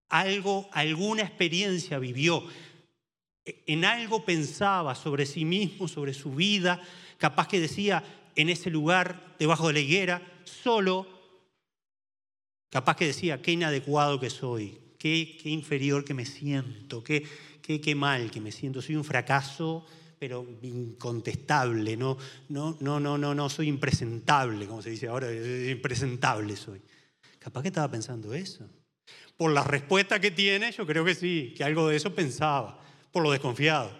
[0.08, 2.44] Algo, alguna experiencia vivió.
[3.44, 6.80] En algo pensaba sobre sí mismo, sobre su vida.
[7.18, 8.02] Capaz que decía,
[8.34, 11.06] en ese lugar, debajo de la higuera, solo,
[12.70, 17.26] capaz que decía, qué inadecuado que soy, qué, qué inferior que me siento, qué,
[17.62, 19.86] qué, qué, mal que me siento, soy un fracaso,
[20.18, 22.16] pero incontestable, no,
[22.48, 26.80] no, no, no, no, no, soy impresentable, como se dice ahora, impresentable soy.
[27.38, 28.68] Capaz que estaba pensando eso.
[29.36, 32.80] Por la respuesta que tiene, yo creo que sí, que algo de eso pensaba,
[33.12, 33.90] por lo desconfiado.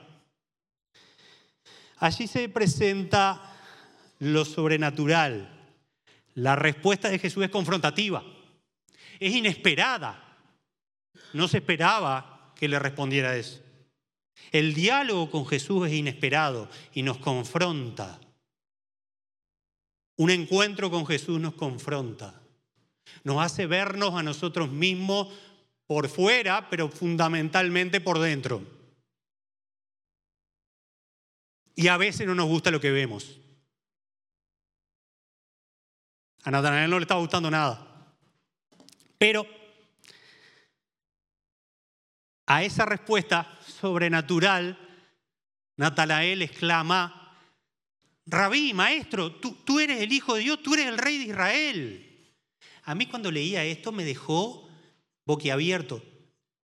[1.99, 3.57] Allí se presenta
[4.19, 5.53] lo sobrenatural.
[6.35, 8.23] La respuesta de Jesús es confrontativa,
[9.19, 10.23] es inesperada.
[11.33, 13.63] No se esperaba que le respondiera eso.
[14.53, 18.21] El diálogo con Jesús es inesperado y nos confronta.
[20.17, 22.41] Un encuentro con Jesús nos confronta.
[23.25, 25.29] Nos hace vernos a nosotros mismos
[25.87, 28.63] por fuera, pero fundamentalmente por dentro.
[31.75, 33.39] Y a veces no nos gusta lo que vemos.
[36.45, 37.87] A Natanael no le estaba gustando nada.
[39.19, 39.47] Pero
[42.47, 44.79] a esa respuesta sobrenatural,
[45.77, 47.23] Natanael exclama,
[48.29, 52.16] Rabí, maestro, tú, tú, eres el Hijo de Dios, tú eres el Rey de Israel.
[52.87, 54.69] A mí cuando leía esto me dejó
[55.25, 56.03] boquiabierto.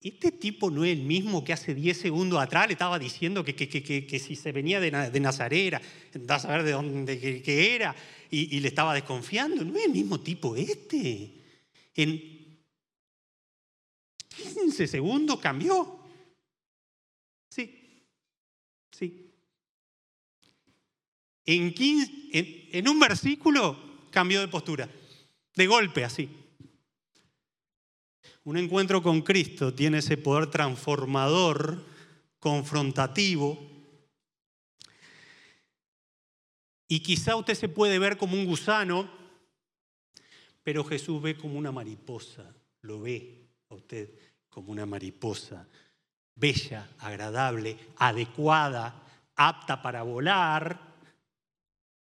[0.02, 3.54] Este tipo no es el mismo que hace 10 segundos atrás le estaba diciendo que,
[3.54, 5.80] que, que, que si se venía de, de Nazarera,
[6.12, 7.96] da a saber de dónde que era
[8.30, 9.64] y, le estaba desconfiando.
[9.64, 11.32] No es el mismo tipo este.
[11.94, 12.60] En
[14.28, 16.00] 15 segundos cambió.
[17.48, 18.04] Sí,
[18.90, 19.32] sí.
[21.46, 24.88] En, 15, en, en un versículo cambió de postura,
[25.54, 26.28] de golpe así.
[28.44, 31.84] Un encuentro con Cristo tiene ese poder transformador,
[32.38, 33.70] confrontativo,
[36.92, 39.08] Y quizá usted se puede ver como un gusano,
[40.64, 44.10] pero Jesús ve como una mariposa, lo ve a usted
[44.48, 45.68] como una mariposa,
[46.34, 49.04] bella, agradable, adecuada,
[49.36, 50.80] apta para volar,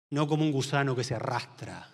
[0.08, 1.91] no como un gusano que se arrastra.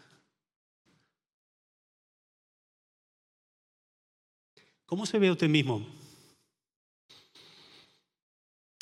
[4.89, 5.87] ¿Cómo se ve usted mismo?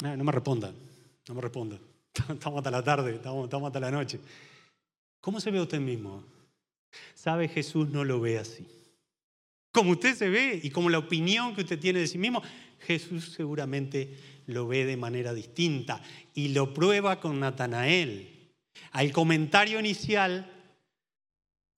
[0.05, 0.73] Ah, no me responda,
[1.27, 1.81] no me responda.
[2.29, 4.21] Estamos hasta la tarde, estamos, hasta la noche.
[5.21, 6.23] ¿Cómo se ve usted mismo?
[7.13, 7.49] ¿Sabe?
[7.49, 8.65] Jesús no lo ve así.
[9.73, 12.41] Como usted se ve y como la opinión que usted tiene de sí mismo,
[12.83, 14.17] Jesús seguramente
[14.47, 16.01] lo ve de manera distinta
[16.35, 18.53] y lo prueba con Natanael.
[18.93, 20.56] Al comentario inicial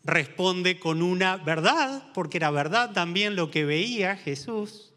[0.05, 4.93] responde con una verdad, porque era verdad también lo que veía Jesús,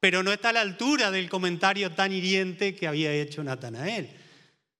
[0.00, 4.10] pero no está a la altura del comentario tan hiriente que había hecho Natanael.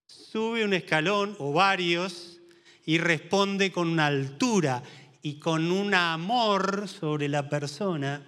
[0.07, 2.41] Sube un escalón o varios
[2.85, 4.83] y responde con una altura
[5.23, 8.27] y con un amor sobre la persona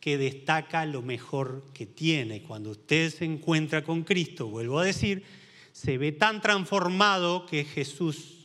[0.00, 2.42] que destaca lo mejor que tiene.
[2.42, 5.22] Cuando usted se encuentra con Cristo, vuelvo a decir,
[5.70, 8.41] se ve tan transformado que Jesús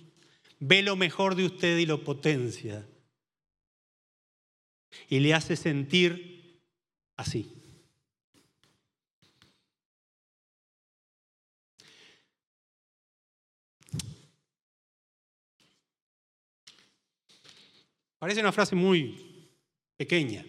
[0.60, 2.88] ve lo mejor de usted y lo potencia.
[5.10, 6.62] Y le hace sentir
[7.16, 7.54] así.
[18.20, 19.50] Parece una frase muy
[19.96, 20.44] pequeña.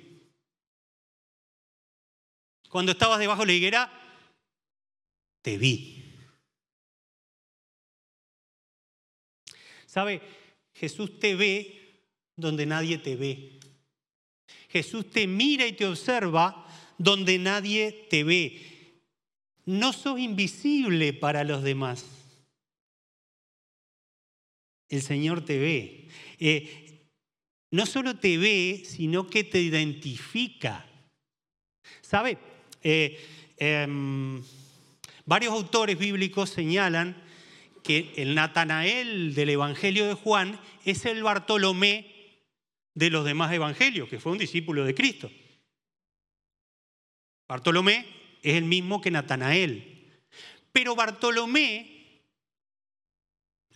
[2.68, 3.92] Cuando estabas debajo de la higuera,
[5.42, 5.97] te vi.
[9.88, 10.20] ¿Sabe?
[10.74, 12.04] Jesús te ve
[12.36, 13.58] donde nadie te ve.
[14.68, 16.66] Jesús te mira y te observa
[16.98, 18.60] donde nadie te ve.
[19.64, 22.04] No sos invisible para los demás.
[24.90, 26.08] El Señor te ve.
[26.38, 27.08] Eh,
[27.70, 30.86] no solo te ve, sino que te identifica.
[32.02, 32.36] ¿Sabe?
[32.82, 33.18] Eh,
[33.56, 34.42] em,
[35.24, 37.27] varios autores bíblicos señalan
[37.82, 42.14] que el Natanael del Evangelio de Juan es el Bartolomé
[42.94, 45.30] de los demás evangelios, que fue un discípulo de Cristo.
[47.48, 48.06] Bartolomé
[48.42, 50.22] es el mismo que Natanael.
[50.72, 51.98] Pero Bartolomé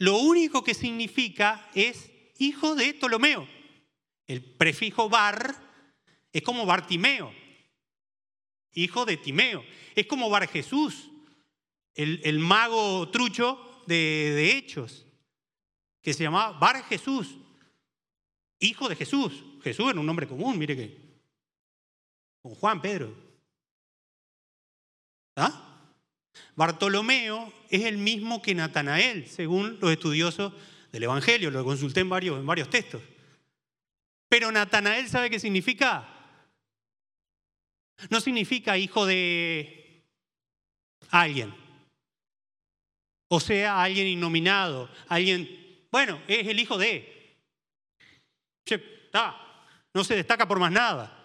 [0.02, 3.46] lo único que significa es hijo de Ptolomeo.
[4.26, 5.54] El prefijo bar
[6.32, 7.32] es como Bartimeo,
[8.72, 9.64] hijo de Timeo.
[9.94, 11.10] Es como Bar Jesús,
[11.94, 15.06] el, mago trucho de, Hechos,
[16.00, 17.36] que se llamaba Bar Jesús,
[18.58, 19.44] hijo de Jesús.
[19.62, 21.02] Jesús era un nombre común, mire que.
[22.42, 23.14] Con Juan, Pedro.
[25.36, 25.68] ¿Ah?
[26.54, 30.52] Bartolomeo es el mismo que Natanael, según los estudiosos
[30.90, 33.02] del Evangelio, lo consulté en varios, en varios textos.
[34.28, 36.08] Pero Natanael, ¿sabe qué significa?
[38.10, 40.04] No significa hijo de
[41.10, 41.61] alguien.
[43.34, 45.48] O sea, alguien innominado, alguien,
[45.90, 47.34] bueno, es el hijo de.
[49.94, 51.18] no se destaca por más nada.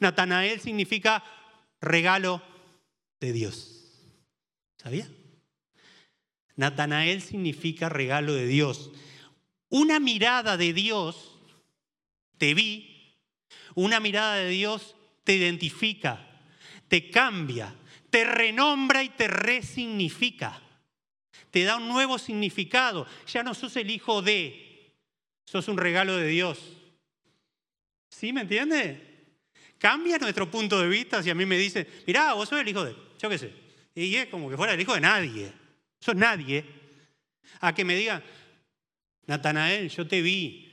[0.00, 1.22] Natanael significa
[1.80, 2.42] regalo
[3.20, 3.84] de Dios.
[4.78, 5.08] ¿Sabía?
[6.56, 8.90] Natanael significa regalo de Dios.
[9.68, 11.38] Una mirada de Dios
[12.36, 13.16] te vi,
[13.76, 16.28] una mirada de Dios te identifica,
[16.88, 17.72] te cambia,
[18.10, 20.61] te renombra y te resignifica.
[21.52, 23.06] Te da un nuevo significado.
[23.32, 24.96] Ya no sos el hijo de,
[25.44, 26.58] sos un regalo de Dios.
[28.08, 29.36] ¿Sí me entiende?
[29.78, 32.84] Cambia nuestro punto de vista si a mí me dicen, mirá, vos sos el hijo
[32.84, 33.52] de, yo qué sé.
[33.94, 35.52] Y es como que fuera el hijo de nadie.
[36.00, 36.64] Sos nadie.
[37.60, 38.24] A que me digan,
[39.26, 40.72] Natanael, yo te vi,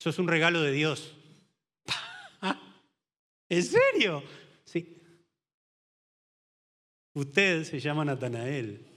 [0.00, 1.14] Sos un regalo de Dios.
[3.50, 4.24] ¿En serio?
[4.64, 4.96] Sí.
[7.12, 8.89] Usted se llama Natanael.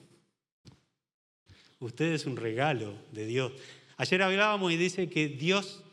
[1.83, 3.51] Usted es un regalo de Dios.
[3.97, 5.83] Ayer hablábamos y dice que Dios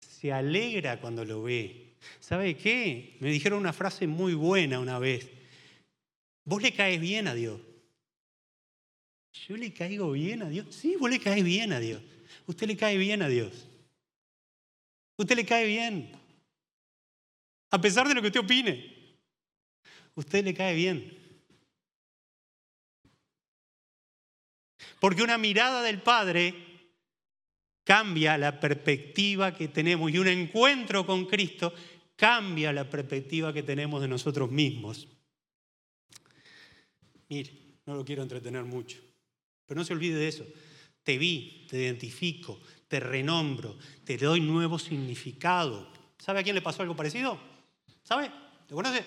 [0.00, 1.92] se alegra cuando lo ve.
[2.20, 3.18] ¿Sabe qué?
[3.20, 5.28] Me dijeron una frase muy buena una vez.
[6.46, 7.60] Vos le caes bien a Dios.
[9.46, 10.74] ¿Yo le caigo bien a Dios?
[10.74, 12.00] Sí, vos le caes bien a Dios.
[12.46, 13.68] Usted le cae bien a Dios.
[15.18, 16.12] Usted le cae bien.
[17.70, 18.90] A pesar de lo que usted opine.
[20.14, 21.19] Usted le cae bien.
[25.00, 26.54] Porque una mirada del Padre
[27.82, 31.74] cambia la perspectiva que tenemos y un encuentro con Cristo
[32.14, 35.08] cambia la perspectiva que tenemos de nosotros mismos.
[37.28, 37.50] Mire,
[37.86, 38.98] no lo quiero entretener mucho,
[39.66, 40.46] pero no se olvide de eso
[41.02, 45.92] te vi, te identifico, te renombro, te doy nuevo significado.
[46.18, 47.38] ¿Sabe a quién le pasó algo parecido?
[48.02, 48.30] ¿Sabe?
[48.68, 49.04] ¿Lo conoce?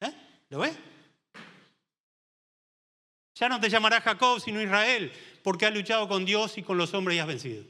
[0.00, 0.12] ¿Eh?
[0.50, 0.72] ¿Lo ve?
[3.36, 5.12] Ya no te llamará Jacob, sino Israel,
[5.42, 7.64] porque has luchado con Dios y con los hombres y has vencido.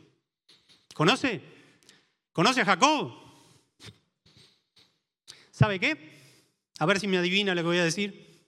[0.95, 1.43] ¿Conoce?
[2.33, 3.13] ¿Conoce a Jacob?
[5.51, 6.17] ¿Sabe qué?
[6.79, 8.47] A ver si me adivina lo que voy a decir.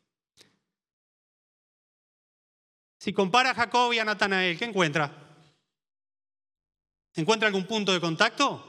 [2.98, 5.10] Si compara a Jacob y a Natanael, ¿qué encuentra?
[7.14, 8.64] ¿Encuentra algún punto de contacto?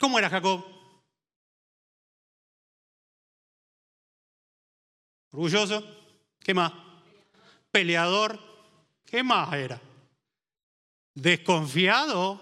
[0.00, 0.73] ¿Cómo era Jacob?
[5.34, 5.82] Orgulloso.
[6.38, 6.72] ¿Qué más?
[7.72, 8.38] Peleador.
[9.04, 9.80] ¿Qué más era?
[11.12, 12.40] Desconfiado.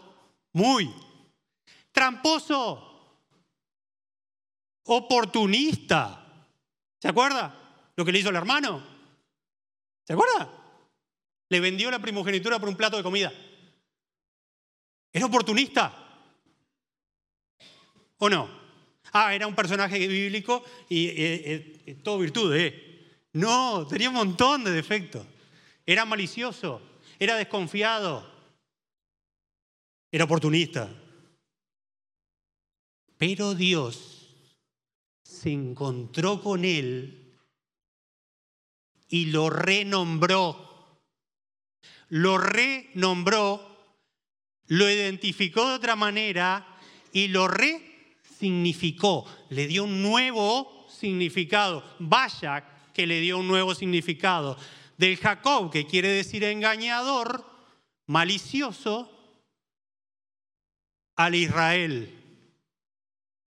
[0.52, 0.92] Muy.
[1.90, 3.16] Tramposo.
[4.84, 6.22] Oportunista.
[7.00, 7.90] ¿Se acuerda?
[7.96, 8.82] Lo que le hizo el hermano.
[10.06, 10.52] ¿Se acuerda?
[11.48, 13.32] Le vendió la primogenitura por un plato de comida.
[15.10, 15.94] ¿Era oportunista?
[18.18, 18.61] ¿O no?
[19.12, 23.28] Ah, era un personaje bíblico y todo virtud, ¿eh?
[23.34, 25.26] No, tenía un montón de defectos.
[25.84, 26.80] Era malicioso,
[27.18, 28.26] era desconfiado,
[30.10, 30.88] era oportunista.
[33.18, 34.34] Pero Dios
[35.22, 37.36] se encontró con él
[39.08, 40.72] y lo renombró
[42.12, 43.78] lo renombró,
[44.66, 46.78] lo identificó de otra manera
[47.10, 47.48] y lo
[48.42, 51.84] resignificó, le dio un nuevo significado.
[52.00, 54.56] Vaya que le dio un nuevo significado.
[54.98, 57.44] Del Jacob, que quiere decir engañador,
[58.06, 59.08] malicioso,
[61.16, 62.10] al Israel,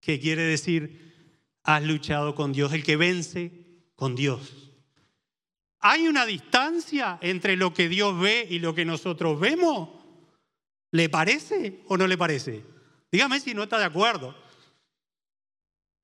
[0.00, 1.04] que quiere decir
[1.62, 3.50] has luchado con Dios, el que vence
[3.96, 4.72] con Dios.
[5.80, 9.90] ¿Hay una distancia entre lo que Dios ve y lo que nosotros vemos?
[10.92, 12.64] ¿Le parece o no le parece?
[13.10, 14.45] Dígame si no está de acuerdo.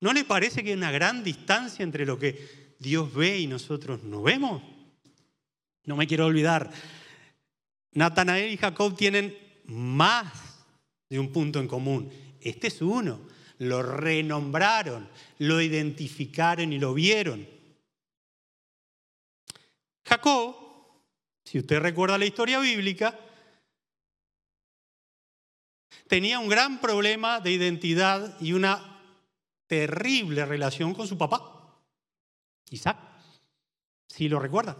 [0.02, 4.02] ¿No le parece que hay una gran distancia entre lo que Dios ve y nosotros
[4.02, 4.60] no vemos?
[5.84, 6.72] No me quiero olvidar.
[7.92, 10.66] Natanael y Jacob tienen más
[11.08, 12.12] de un punto en común.
[12.40, 13.20] Este es uno.
[13.58, 17.46] Lo renombraron, lo identificaron y lo vieron.
[20.04, 20.56] Jacob,
[21.44, 23.16] si usted recuerda la historia bíblica,
[26.08, 28.91] tenía un gran problema de identidad y una
[29.72, 31.80] terrible relación con su papá,
[32.68, 32.98] Isaac,
[34.06, 34.76] si lo recuerda.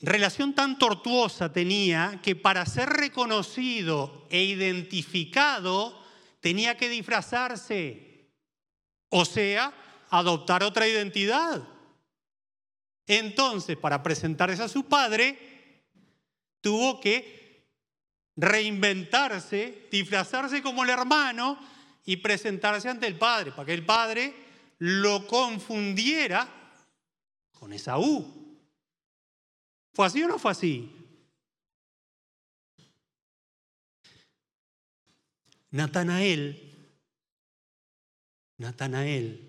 [0.00, 6.02] Relación tan tortuosa tenía que para ser reconocido e identificado
[6.40, 8.32] tenía que disfrazarse,
[9.10, 9.74] o sea,
[10.08, 11.68] adoptar otra identidad.
[13.06, 15.84] Entonces, para presentarse a su padre,
[16.62, 17.37] tuvo que
[18.38, 21.58] reinventarse, disfrazarse como el hermano
[22.06, 24.34] y presentarse ante el padre, para que el padre
[24.78, 26.48] lo confundiera
[27.52, 28.56] con Esaú.
[29.92, 30.94] ¿Fue así o no fue así?
[35.70, 36.94] Natanael,
[38.56, 39.48] Natanael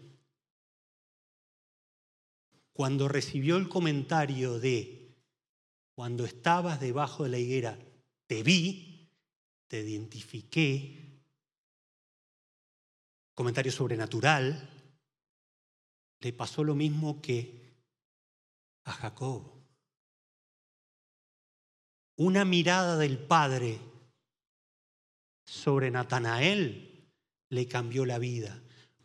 [2.79, 5.13] cuando recibió el comentario de,
[5.95, 7.77] cuando estabas debajo de la higuera,
[8.29, 9.09] te vi,
[9.67, 11.19] te identifiqué,
[13.33, 14.69] comentario sobrenatural,
[16.19, 17.73] le pasó lo mismo que
[18.83, 19.51] a Jacob.
[22.17, 23.79] Una mirada del Padre
[25.43, 27.09] sobre Natanael
[27.49, 28.61] le cambió la vida.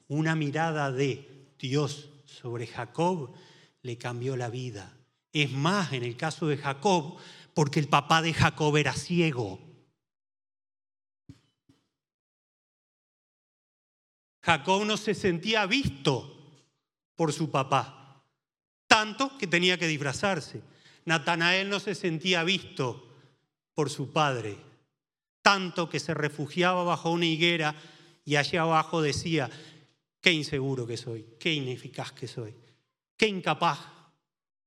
[0.07, 3.35] Una mirada de Dios sobre Jacob
[3.81, 4.95] le cambió la vida.
[5.33, 7.18] Es más, en el caso de Jacob,
[7.55, 9.61] porque el papá de Jacob era ciego.
[14.42, 16.30] Jacob no se sentía visto
[17.16, 18.22] por su papá,
[18.86, 20.62] tanto que tenía que disfrazarse.
[21.07, 23.09] Natanael no se sentía visto
[23.72, 24.59] por su padre,
[25.40, 27.74] tanto que se refugiaba bajo una higuera
[28.24, 29.50] y allá abajo decía,
[30.20, 32.55] qué inseguro que soy, qué ineficaz que soy.
[33.16, 33.78] Qué incapaz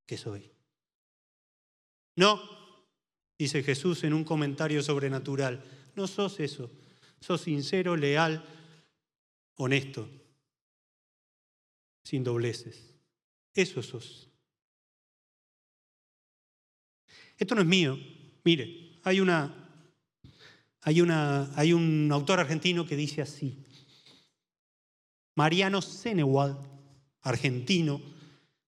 [0.05, 0.49] que soy.
[2.15, 2.57] No,
[3.38, 5.63] dice Jesús en un comentario sobrenatural,
[5.95, 6.71] no sos eso,
[7.19, 8.43] sos sincero, leal,
[9.55, 10.09] honesto,
[12.03, 12.95] sin dobleces.
[13.53, 14.29] Eso sos.
[17.38, 17.97] Esto no es mío.
[18.43, 19.69] Mire, hay una,
[20.81, 23.63] hay una, hay un autor argentino que dice así.
[25.35, 26.57] Mariano Senewald,
[27.21, 28.01] argentino,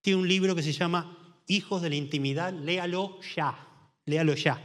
[0.01, 3.68] tiene un libro que se llama Hijos de la Intimidad, léalo ya,
[4.09, 4.59] léalo ya.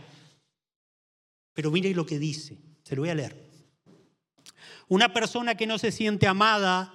[1.53, 3.45] Pero mire lo que dice, se lo voy a leer.
[4.88, 6.92] Una persona que no se siente amada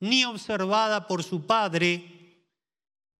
[0.00, 2.12] ni observada por su padre,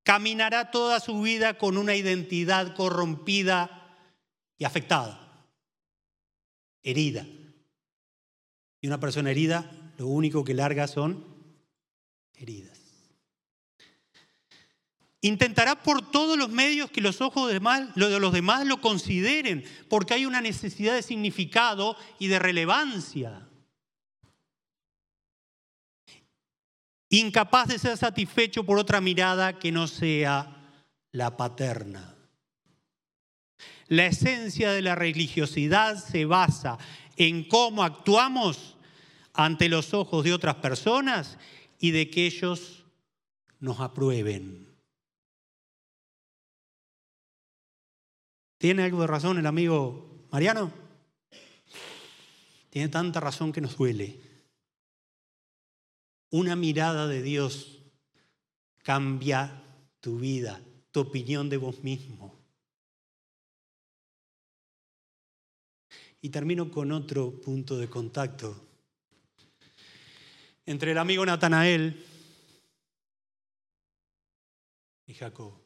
[0.02, 3.96] caminará toda su vida con una identidad corrompida
[4.58, 5.46] y afectada,
[6.82, 7.26] herida.
[8.80, 11.24] Y una persona herida, lo único que larga son
[12.34, 12.81] heridas.
[15.24, 20.26] Intentará por todos los medios que los ojos de los demás lo consideren, porque hay
[20.26, 23.48] una necesidad de significado y de relevancia.
[27.08, 30.74] Incapaz de ser satisfecho por otra mirada que no sea
[31.12, 32.16] la paterna.
[33.86, 36.78] La esencia de la religiosidad se basa
[37.16, 38.76] en cómo actuamos
[39.34, 41.38] ante los ojos de otras personas
[41.78, 42.84] y de que ellos
[43.60, 44.71] nos aprueben.
[48.62, 50.72] ¿Tiene algo de razón el amigo Mariano?
[52.70, 54.20] Tiene tanta razón que nos duele.
[56.30, 57.82] Una mirada de Dios
[58.84, 59.64] cambia
[59.98, 62.38] tu vida, tu opinión de vos mismo.
[66.20, 68.64] Y termino con otro punto de contacto
[70.66, 72.06] entre el amigo Natanael
[75.08, 75.61] y Jacob.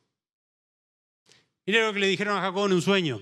[1.67, 3.21] Mire lo que le dijeron a Jacob en un sueño.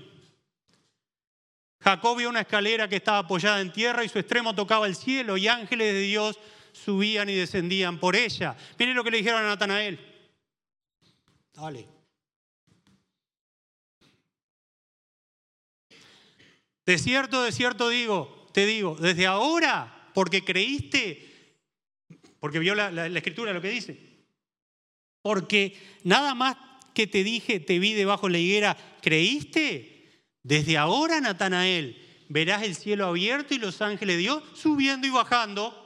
[1.81, 5.37] Jacob vio una escalera que estaba apoyada en tierra y su extremo tocaba el cielo
[5.37, 6.39] y ángeles de Dios
[6.73, 8.57] subían y descendían por ella.
[8.79, 9.99] Mire lo que le dijeron a Natanael.
[11.55, 11.89] Dale.
[16.85, 21.57] De cierto, de cierto digo, te digo, desde ahora, porque creíste,
[22.41, 24.27] porque vio la, la escritura lo que dice,
[25.23, 26.57] porque nada más
[26.95, 30.23] que te dije, te vi debajo de la higuera, ¿creíste?
[30.43, 35.81] Desde ahora, Natanael, verás el cielo abierto y los ángeles de Dios subiendo y bajando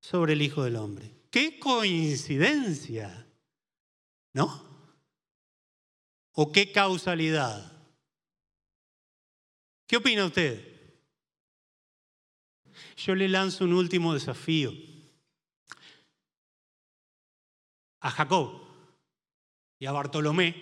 [0.00, 1.10] sobre el Hijo del Hombre.
[1.30, 3.26] ¡Qué coincidencia!
[4.32, 4.64] ¿No?
[6.32, 7.72] ¿O qué causalidad?
[9.86, 10.74] ¿Qué opina usted?
[12.96, 14.72] Yo le lanzo un último desafío
[18.00, 18.65] a Jacob
[19.78, 20.54] y a Bartolomé,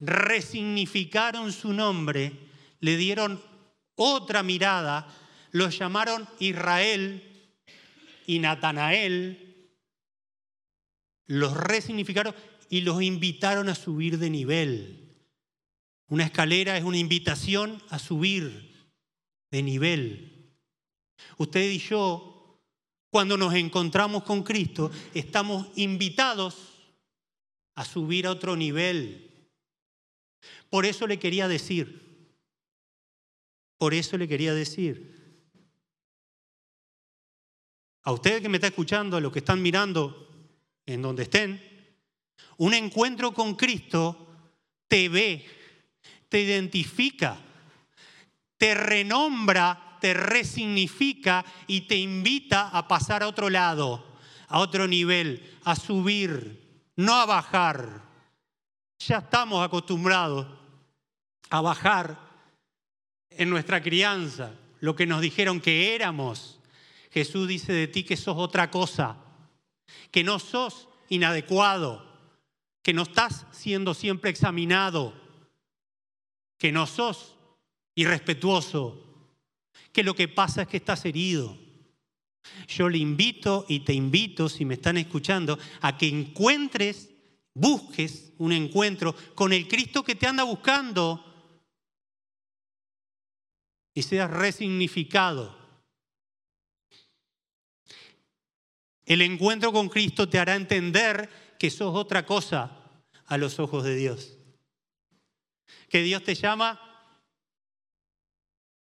[0.00, 2.32] resignificaron su nombre,
[2.80, 3.42] le dieron
[3.96, 5.06] otra mirada,
[5.50, 7.22] los llamaron Israel
[8.26, 9.70] y Natanael,
[11.26, 12.34] los resignificaron
[12.68, 15.00] y los invitaron a subir de nivel.
[16.08, 18.74] Una escalera es una invitación a subir
[19.50, 20.52] de nivel.
[21.38, 22.60] Usted y yo,
[23.10, 26.73] cuando nos encontramos con Cristo, estamos invitados
[27.74, 29.30] a subir a otro nivel.
[30.70, 32.28] Por eso le quería decir,
[33.78, 35.14] por eso le quería decir,
[38.02, 40.28] a ustedes que me está escuchando, a los que están mirando
[40.86, 41.62] en donde estén,
[42.58, 44.28] un encuentro con Cristo
[44.88, 45.44] te ve,
[46.28, 47.38] te identifica,
[48.56, 54.04] te renombra, te resignifica y te invita a pasar a otro lado,
[54.48, 56.63] a otro nivel, a subir,
[56.96, 58.02] no a bajar.
[58.98, 60.46] Ya estamos acostumbrados
[61.50, 62.18] a bajar
[63.30, 66.60] en nuestra crianza lo que nos dijeron que éramos.
[67.10, 69.16] Jesús dice de ti que sos otra cosa,
[70.10, 72.04] que no sos inadecuado,
[72.82, 75.14] que no estás siendo siempre examinado,
[76.58, 77.36] que no sos
[77.94, 79.00] irrespetuoso,
[79.92, 81.56] que lo que pasa es que estás herido.
[82.68, 87.10] Yo le invito y te invito, si me están escuchando, a que encuentres,
[87.54, 91.24] busques un encuentro con el Cristo que te anda buscando
[93.94, 95.56] y seas resignificado.
[99.06, 102.84] El encuentro con Cristo te hará entender que sos otra cosa
[103.26, 104.36] a los ojos de Dios.
[105.88, 106.80] Que Dios te llama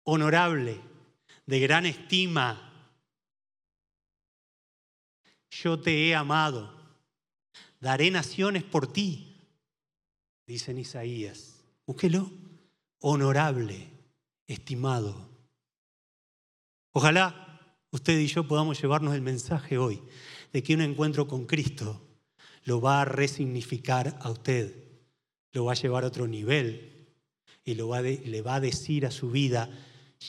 [0.05, 0.81] honorable,
[1.47, 2.70] de gran estima,
[5.51, 6.73] yo te he amado,
[7.81, 9.37] daré naciones por ti,
[10.47, 11.65] dice en Isaías.
[11.87, 12.31] Búsquelo,
[13.01, 13.89] honorable,
[14.47, 15.29] estimado.
[16.93, 20.03] Ojalá usted y yo podamos llevarnos el mensaje hoy
[20.53, 22.01] de que un encuentro con Cristo
[22.65, 24.75] lo va a resignificar a usted,
[25.53, 27.09] lo va a llevar a otro nivel
[27.65, 29.71] y lo va le va a decir a su vida,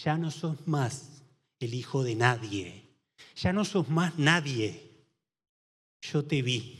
[0.03, 1.23] ya no sos más
[1.59, 2.87] el hijo de nadie,
[3.35, 4.90] ya no sos más nadie
[6.01, 6.79] yo te vi,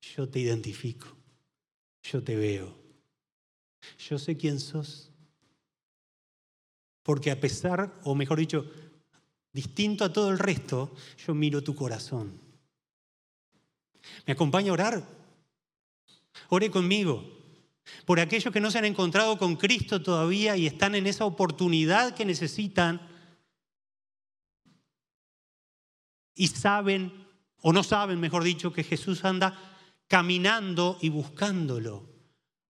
[0.00, 1.06] yo te identifico,
[2.02, 2.74] yo te veo,
[4.08, 5.10] yo sé quién sos.
[7.02, 8.70] Porque a pesar, o mejor dicho,
[9.52, 10.94] distinto a todo el resto,
[11.26, 12.40] yo miro tu corazón.
[14.26, 15.08] ¿Me acompaña a orar?
[16.48, 17.24] Ore conmigo.
[18.06, 22.14] Por aquellos que no se han encontrado con Cristo todavía y están en esa oportunidad
[22.14, 23.08] que necesitan
[26.34, 27.21] y saben
[27.62, 29.56] o no saben, mejor dicho, que Jesús anda
[30.08, 32.08] caminando y buscándolo.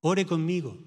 [0.01, 0.79] Ore conmigo,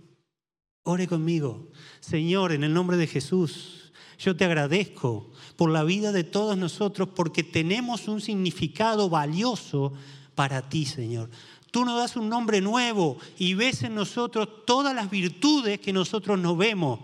[0.83, 1.69] ore conmigo.
[1.99, 7.09] Señor, en el nombre de Jesús, yo te agradezco por la vida de todos nosotros
[7.15, 9.93] porque tenemos un significado valioso
[10.35, 11.29] para ti, Señor.
[11.71, 16.39] Tú nos das un nombre nuevo y ves en nosotros todas las virtudes que nosotros
[16.39, 17.01] no vemos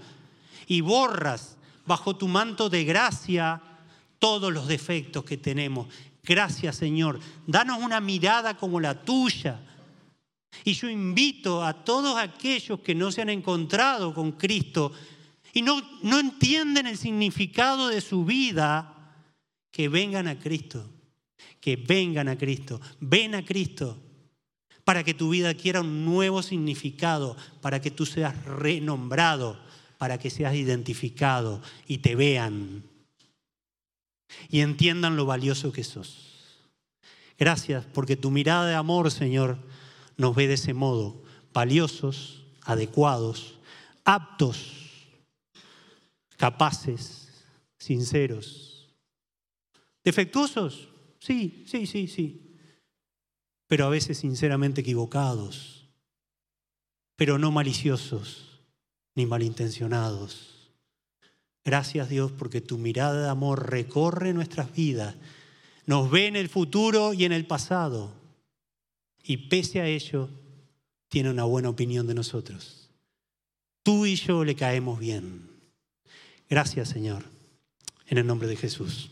[0.68, 3.62] y borras bajo tu manto de gracia
[4.20, 5.88] todos los defectos que tenemos.
[6.24, 7.20] Gracias Señor.
[7.48, 9.60] Danos una mirada como la tuya.
[10.64, 14.92] Y yo invito a todos aquellos que no se han encontrado con Cristo
[15.54, 19.16] y no, no entienden el significado de su vida,
[19.72, 20.90] que vengan a Cristo.
[21.60, 22.80] Que vengan a Cristo.
[23.00, 23.98] Ven a Cristo
[24.84, 29.60] para que tu vida adquiera un nuevo significado, para que tú seas renombrado,
[29.98, 32.84] para que seas identificado y te vean
[34.50, 36.60] y entiendan lo valioso que sos.
[37.38, 39.58] Gracias porque tu mirada de amor, Señor,
[40.18, 41.24] nos ve de ese modo,
[41.54, 43.60] valiosos, adecuados,
[44.04, 44.74] aptos,
[46.38, 47.46] capaces,
[47.80, 48.90] sinceros.
[50.04, 50.90] ¿Defectuosos?
[51.20, 52.48] Sí, sí, sí, sí
[53.72, 55.88] pero a veces sinceramente equivocados,
[57.16, 58.60] pero no maliciosos
[59.16, 60.51] ni malintencionados.
[61.64, 65.16] Gracias Dios porque tu mirada de amor recorre nuestras vidas,
[65.86, 68.14] nos ve en el futuro y en el pasado,
[69.24, 70.30] y pese a ello
[71.10, 72.90] tiene una buena opinión de nosotros.
[73.84, 75.50] Tú y yo le caemos bien.
[76.50, 77.26] Gracias Señor,
[78.08, 79.12] en el nombre de Jesús.